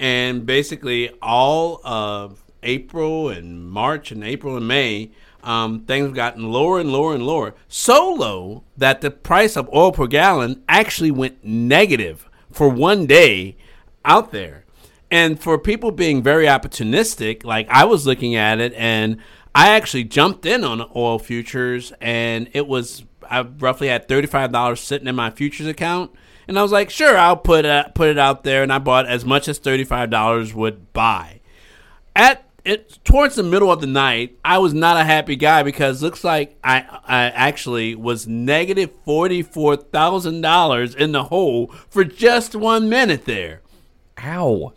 and 0.00 0.44
basically 0.44 1.10
all 1.22 1.80
of 1.84 2.42
April 2.64 3.28
and 3.28 3.68
March 3.68 4.10
and 4.10 4.24
April 4.24 4.56
and 4.56 4.66
May, 4.66 5.12
um, 5.44 5.80
things 5.84 6.06
have 6.06 6.14
gotten 6.14 6.50
lower 6.50 6.80
and 6.80 6.90
lower 6.90 7.14
and 7.14 7.24
lower. 7.24 7.54
So 7.68 8.12
low 8.12 8.64
that 8.76 9.02
the 9.02 9.10
price 9.10 9.56
of 9.56 9.72
oil 9.72 9.92
per 9.92 10.06
gallon 10.06 10.62
actually 10.68 11.10
went 11.10 11.44
negative 11.44 12.28
for 12.50 12.68
one 12.68 13.06
day 13.06 13.56
out 14.04 14.32
there. 14.32 14.64
And 15.10 15.38
for 15.38 15.58
people 15.58 15.92
being 15.92 16.22
very 16.22 16.46
opportunistic, 16.46 17.44
like 17.44 17.68
I 17.68 17.84
was 17.84 18.06
looking 18.06 18.34
at 18.34 18.58
it 18.58 18.72
and 18.74 19.18
I 19.54 19.68
actually 19.68 20.04
jumped 20.04 20.44
in 20.46 20.64
on 20.64 20.90
oil 20.96 21.20
futures 21.20 21.92
and 22.00 22.48
it 22.52 22.66
was 22.66 23.04
I 23.30 23.42
roughly 23.42 23.88
had 23.88 24.08
$35 24.08 24.78
sitting 24.78 25.08
in 25.08 25.14
my 25.14 25.30
futures 25.30 25.66
account. 25.66 26.12
And 26.46 26.58
I 26.58 26.62
was 26.62 26.72
like, 26.72 26.90
sure, 26.90 27.16
I'll 27.16 27.36
put 27.36 27.64
it, 27.64 27.94
put 27.94 28.08
it 28.08 28.18
out 28.18 28.44
there. 28.44 28.62
And 28.62 28.72
I 28.72 28.78
bought 28.78 29.06
as 29.06 29.24
much 29.24 29.48
as 29.48 29.58
$35 29.58 30.54
would 30.54 30.92
buy. 30.92 31.40
At 32.14 32.44
it 32.64 32.98
towards 33.04 33.34
the 33.34 33.42
middle 33.42 33.70
of 33.70 33.80
the 33.80 33.86
night, 33.86 34.38
I 34.44 34.58
was 34.58 34.72
not 34.72 34.96
a 34.96 35.04
happy 35.04 35.36
guy 35.36 35.62
because 35.62 36.02
looks 36.02 36.24
like 36.24 36.56
I 36.64 36.86
I 37.06 37.24
actually 37.24 37.94
was 37.94 38.26
negative 38.26 38.90
forty 39.04 39.42
four 39.42 39.76
thousand 39.76 40.40
dollars 40.40 40.94
in 40.94 41.12
the 41.12 41.24
hole 41.24 41.68
for 41.90 42.04
just 42.04 42.54
one 42.54 42.88
minute 42.88 43.26
there. 43.26 43.60
Ow! 44.22 44.72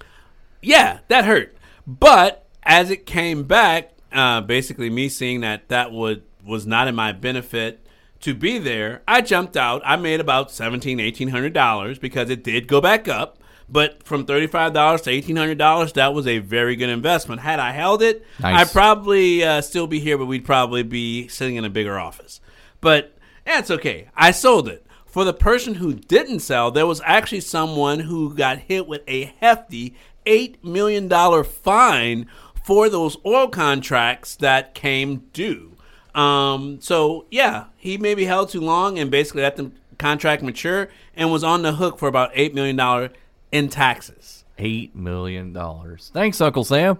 Yeah, 0.62 1.00
that 1.08 1.26
hurt. 1.26 1.56
But 1.86 2.46
as 2.64 2.90
it 2.92 3.06
came 3.06 3.44
back, 3.46 3.92
uh, 4.12 4.42
basically 4.42 4.90
me 4.90 5.08
seeing 5.08 5.42
that 5.42 5.70
that 5.70 5.92
would 5.94 6.24
was 6.46 6.68
not 6.68 6.90
in 6.90 6.96
my 6.96 7.14
benefit 7.14 7.87
to 8.22 8.34
be 8.34 8.58
there, 8.58 9.02
I 9.08 9.22
jumped 9.22 9.56
out. 9.58 9.82
I 9.86 9.96
made 9.96 10.20
about 10.20 10.52
seventeen, 10.52 11.00
eighteen 11.00 11.30
hundred 11.30 11.54
dollars 11.54 12.00
because 12.00 12.30
it 12.30 12.44
did 12.44 12.68
go 12.68 12.82
back 12.82 13.08
up. 13.08 13.38
But 13.70 14.04
from 14.04 14.26
thirty-five 14.26 14.74
dollars 14.74 15.02
to 15.02 15.12
eighteen 15.12 15.36
hundred 15.36 15.58
dollars, 15.58 15.94
that 15.94 16.14
was 16.14 16.26
a 16.26 16.40
very 16.40 16.76
good 16.76 16.90
investment. 16.90 17.42
Had 17.42 17.60
I 17.60 17.72
held 17.72 18.02
it, 18.02 18.26
Nice. 18.40 18.68
I'd 18.68 18.74
probably 18.74 19.44
uh, 19.44 19.62
still 19.62 19.88
be 19.88 20.00
here, 20.00 20.18
but 20.18 20.26
we'd 20.26 20.46
probably 20.46 20.84
be 20.84 21.28
sitting 21.28 21.56
in 21.58 21.66
a 21.66 21.70
bigger 21.70 22.00
office. 22.00 22.40
But 22.80 23.18
that's 23.46 23.70
okay. 23.72 24.10
I 24.16 24.32
sold 24.32 24.68
it. 24.70 24.86
For 25.06 25.24
the 25.26 25.34
person 25.34 25.76
who 25.76 25.94
didn't 25.94 26.40
sell, 26.40 26.70
there 26.72 26.86
was 26.86 27.02
actually 27.04 27.40
someone 27.42 28.02
who 28.02 28.34
got 28.36 28.60
hit 28.60 28.88
with 28.88 29.02
a 29.08 29.34
hefty 29.40 29.96
eight 30.26 30.64
million 30.64 31.08
dollar 31.08 31.44
fine 31.44 32.28
for 32.64 32.90
those 32.90 33.18
oil 33.26 33.48
contracts 33.48 34.36
that 34.38 34.74
came 34.76 35.24
due. 35.34 35.77
Um, 36.18 36.82
so 36.82 37.28
yeah, 37.30 37.66
he 37.78 37.98
maybe 37.98 38.26
held 38.26 38.50
too 38.50 38.60
long 38.60 38.98
and 38.98 39.12
basically 39.12 39.44
let 39.44 39.56
the 39.56 39.72
contract 40.00 40.42
mature 40.42 40.90
and 41.16 41.32
was 41.32 41.44
on 41.44 41.62
the 41.62 41.74
hook 41.74 42.00
for 42.00 42.08
about 42.08 42.32
eight 42.34 42.56
million 42.56 42.76
dollar 42.76 43.12
in 43.52 43.70
taxes. 43.70 44.44
Eight 44.58 44.96
million 44.96 45.54
dollars. 45.54 46.10
Thanks, 46.14 46.42
Uncle 46.42 46.64
Sam. 46.64 46.98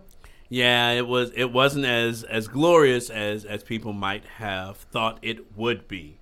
Yeah, 0.50 0.92
it 0.92 1.08
was. 1.08 1.32
It 1.36 1.52
wasn't 1.52 1.86
as 1.86 2.24
as 2.24 2.48
glorious 2.48 3.10
as 3.10 3.44
as 3.44 3.64
people 3.64 3.92
might 3.92 4.24
have 4.38 4.78
thought 4.78 5.18
it 5.24 5.58
would 5.58 5.88
be. 5.88 6.20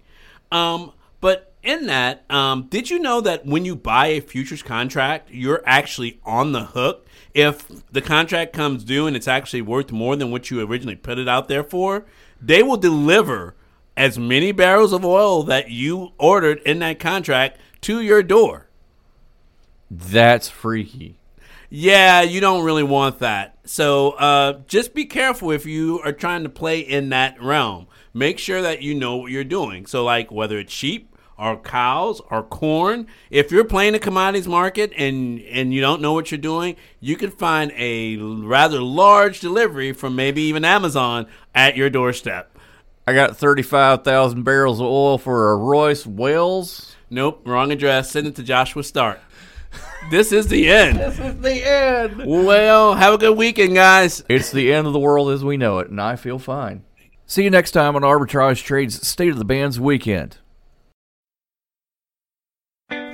Um, 0.52 0.94
but 1.20 1.54
in 1.64 1.88
that, 1.88 2.24
um, 2.32 2.68
did 2.70 2.90
you 2.90 3.00
know 3.00 3.20
that 3.22 3.46
when 3.46 3.66
you 3.66 3.76
buy 3.76 4.08
a 4.08 4.22
futures 4.22 4.64
contract, 4.64 5.30
you're 5.32 5.62
actually 5.66 6.20
on 6.24 6.54
the 6.54 6.64
hook 6.64 7.08
if 7.34 7.68
the 7.92 8.02
contract 8.02 8.54
comes 8.54 8.84
due 8.84 9.06
and 9.06 9.16
it's 9.16 9.28
actually 9.28 9.62
worth 9.62 9.92
more 9.92 10.16
than 10.16 10.32
what 10.32 10.50
you 10.50 10.66
originally 10.66 10.96
put 10.96 11.18
it 11.18 11.28
out 11.28 11.50
there 11.50 11.64
for? 11.64 12.06
They 12.41 12.63
will 12.63 12.78
deliver 12.78 13.56
as 13.98 14.19
many 14.19 14.52
barrels 14.52 14.93
of 14.93 15.06
oil 15.06 15.43
that 15.43 15.71
you 15.71 16.12
ordered 16.17 16.60
in 16.65 16.80
that 16.80 17.00
contract 17.00 17.60
to 17.82 18.02
your 18.02 18.21
door. 18.21 18.67
That's 19.89 20.50
freaky. 20.50 21.19
Yeah, 21.69 22.21
you 22.21 22.41
don't 22.41 22.63
really 22.63 22.84
want 22.84 23.19
that. 23.19 23.58
So 23.65 24.12
uh, 24.12 24.60
just 24.67 24.93
be 24.93 25.06
careful 25.06 25.52
if 25.52 25.65
you 25.65 26.00
are 26.02 26.13
trying 26.13 26.43
to 26.43 26.50
play 26.50 26.80
in 26.80 27.10
that 27.10 27.41
realm. 27.41 27.88
Make 28.13 28.39
sure 28.39 28.62
that 28.62 28.82
you 28.82 28.95
know 28.95 29.17
what 29.17 29.32
you're 29.32 29.43
doing. 29.43 29.86
So, 29.86 30.04
like 30.04 30.32
whether 30.32 30.58
it's 30.58 30.71
sheep 30.71 31.14
or 31.38 31.58
cows 31.58 32.21
or 32.32 32.43
corn, 32.43 33.08
if 33.30 33.52
you're 33.52 33.65
playing 33.65 33.93
the 33.93 34.00
commodities 34.00 34.48
market 34.48 34.91
and 34.98 35.41
and 35.41 35.74
you 35.74 35.82
don't 35.82 36.02
know 36.02 36.13
what 36.13 36.32
you're 36.32 36.38
doing, 36.38 36.76
you 37.00 37.15
can 37.15 37.32
find 37.32 37.71
a 37.76 38.17
rather 38.17 38.82
large 38.82 39.39
delivery 39.39 39.91
from 39.91 40.15
maybe 40.15 40.41
even 40.43 40.63
Amazon 40.63 41.28
at 41.54 41.76
your 41.76 41.89
doorstep. 41.89 42.58
I 43.08 43.13
got 43.13 43.38
thirty-five 43.38 44.04
thousand 44.04 44.43
barrels 44.43 44.80
of 44.80 44.88
oil 44.88 45.17
for 45.17 45.52
a 45.52 45.58
Royce 45.58 46.08
Wells. 46.08 46.95
Nope, 47.10 47.41
wrong 47.45 47.71
address. 47.71 48.12
Send 48.12 48.28
it 48.28 48.36
to 48.36 48.43
Joshua 48.43 48.84
Stark. 48.84 49.19
this 50.10 50.32
is 50.32 50.48
the 50.48 50.69
end. 50.69 51.00
This 51.00 51.19
is 51.19 51.39
the 51.41 51.67
end. 51.67 52.24
Well, 52.26 52.95
have 52.95 53.13
a 53.13 53.17
good 53.17 53.38
weekend, 53.38 53.76
guys. 53.76 54.24
It's 54.30 54.52
the 54.52 54.74
end 54.74 54.88
of 54.88 54.93
the 54.93 55.00
world 55.00 55.30
as 55.30 55.43
we 55.43 55.58
know 55.58 55.80
it, 55.80 55.89
and 55.89 56.02
I 56.02 56.15
feel 56.15 56.39
fine. 56.39 56.84
See 57.28 57.43
you 57.43 57.50
next 57.50 57.71
time 57.71 57.95
on 57.95 58.04
Arbitrage 58.04 58.63
Trade's 58.63 59.06
State 59.08 59.32
of 59.32 59.38
the 59.38 59.45
Bands 59.45 59.80
Weekend. 59.80 60.38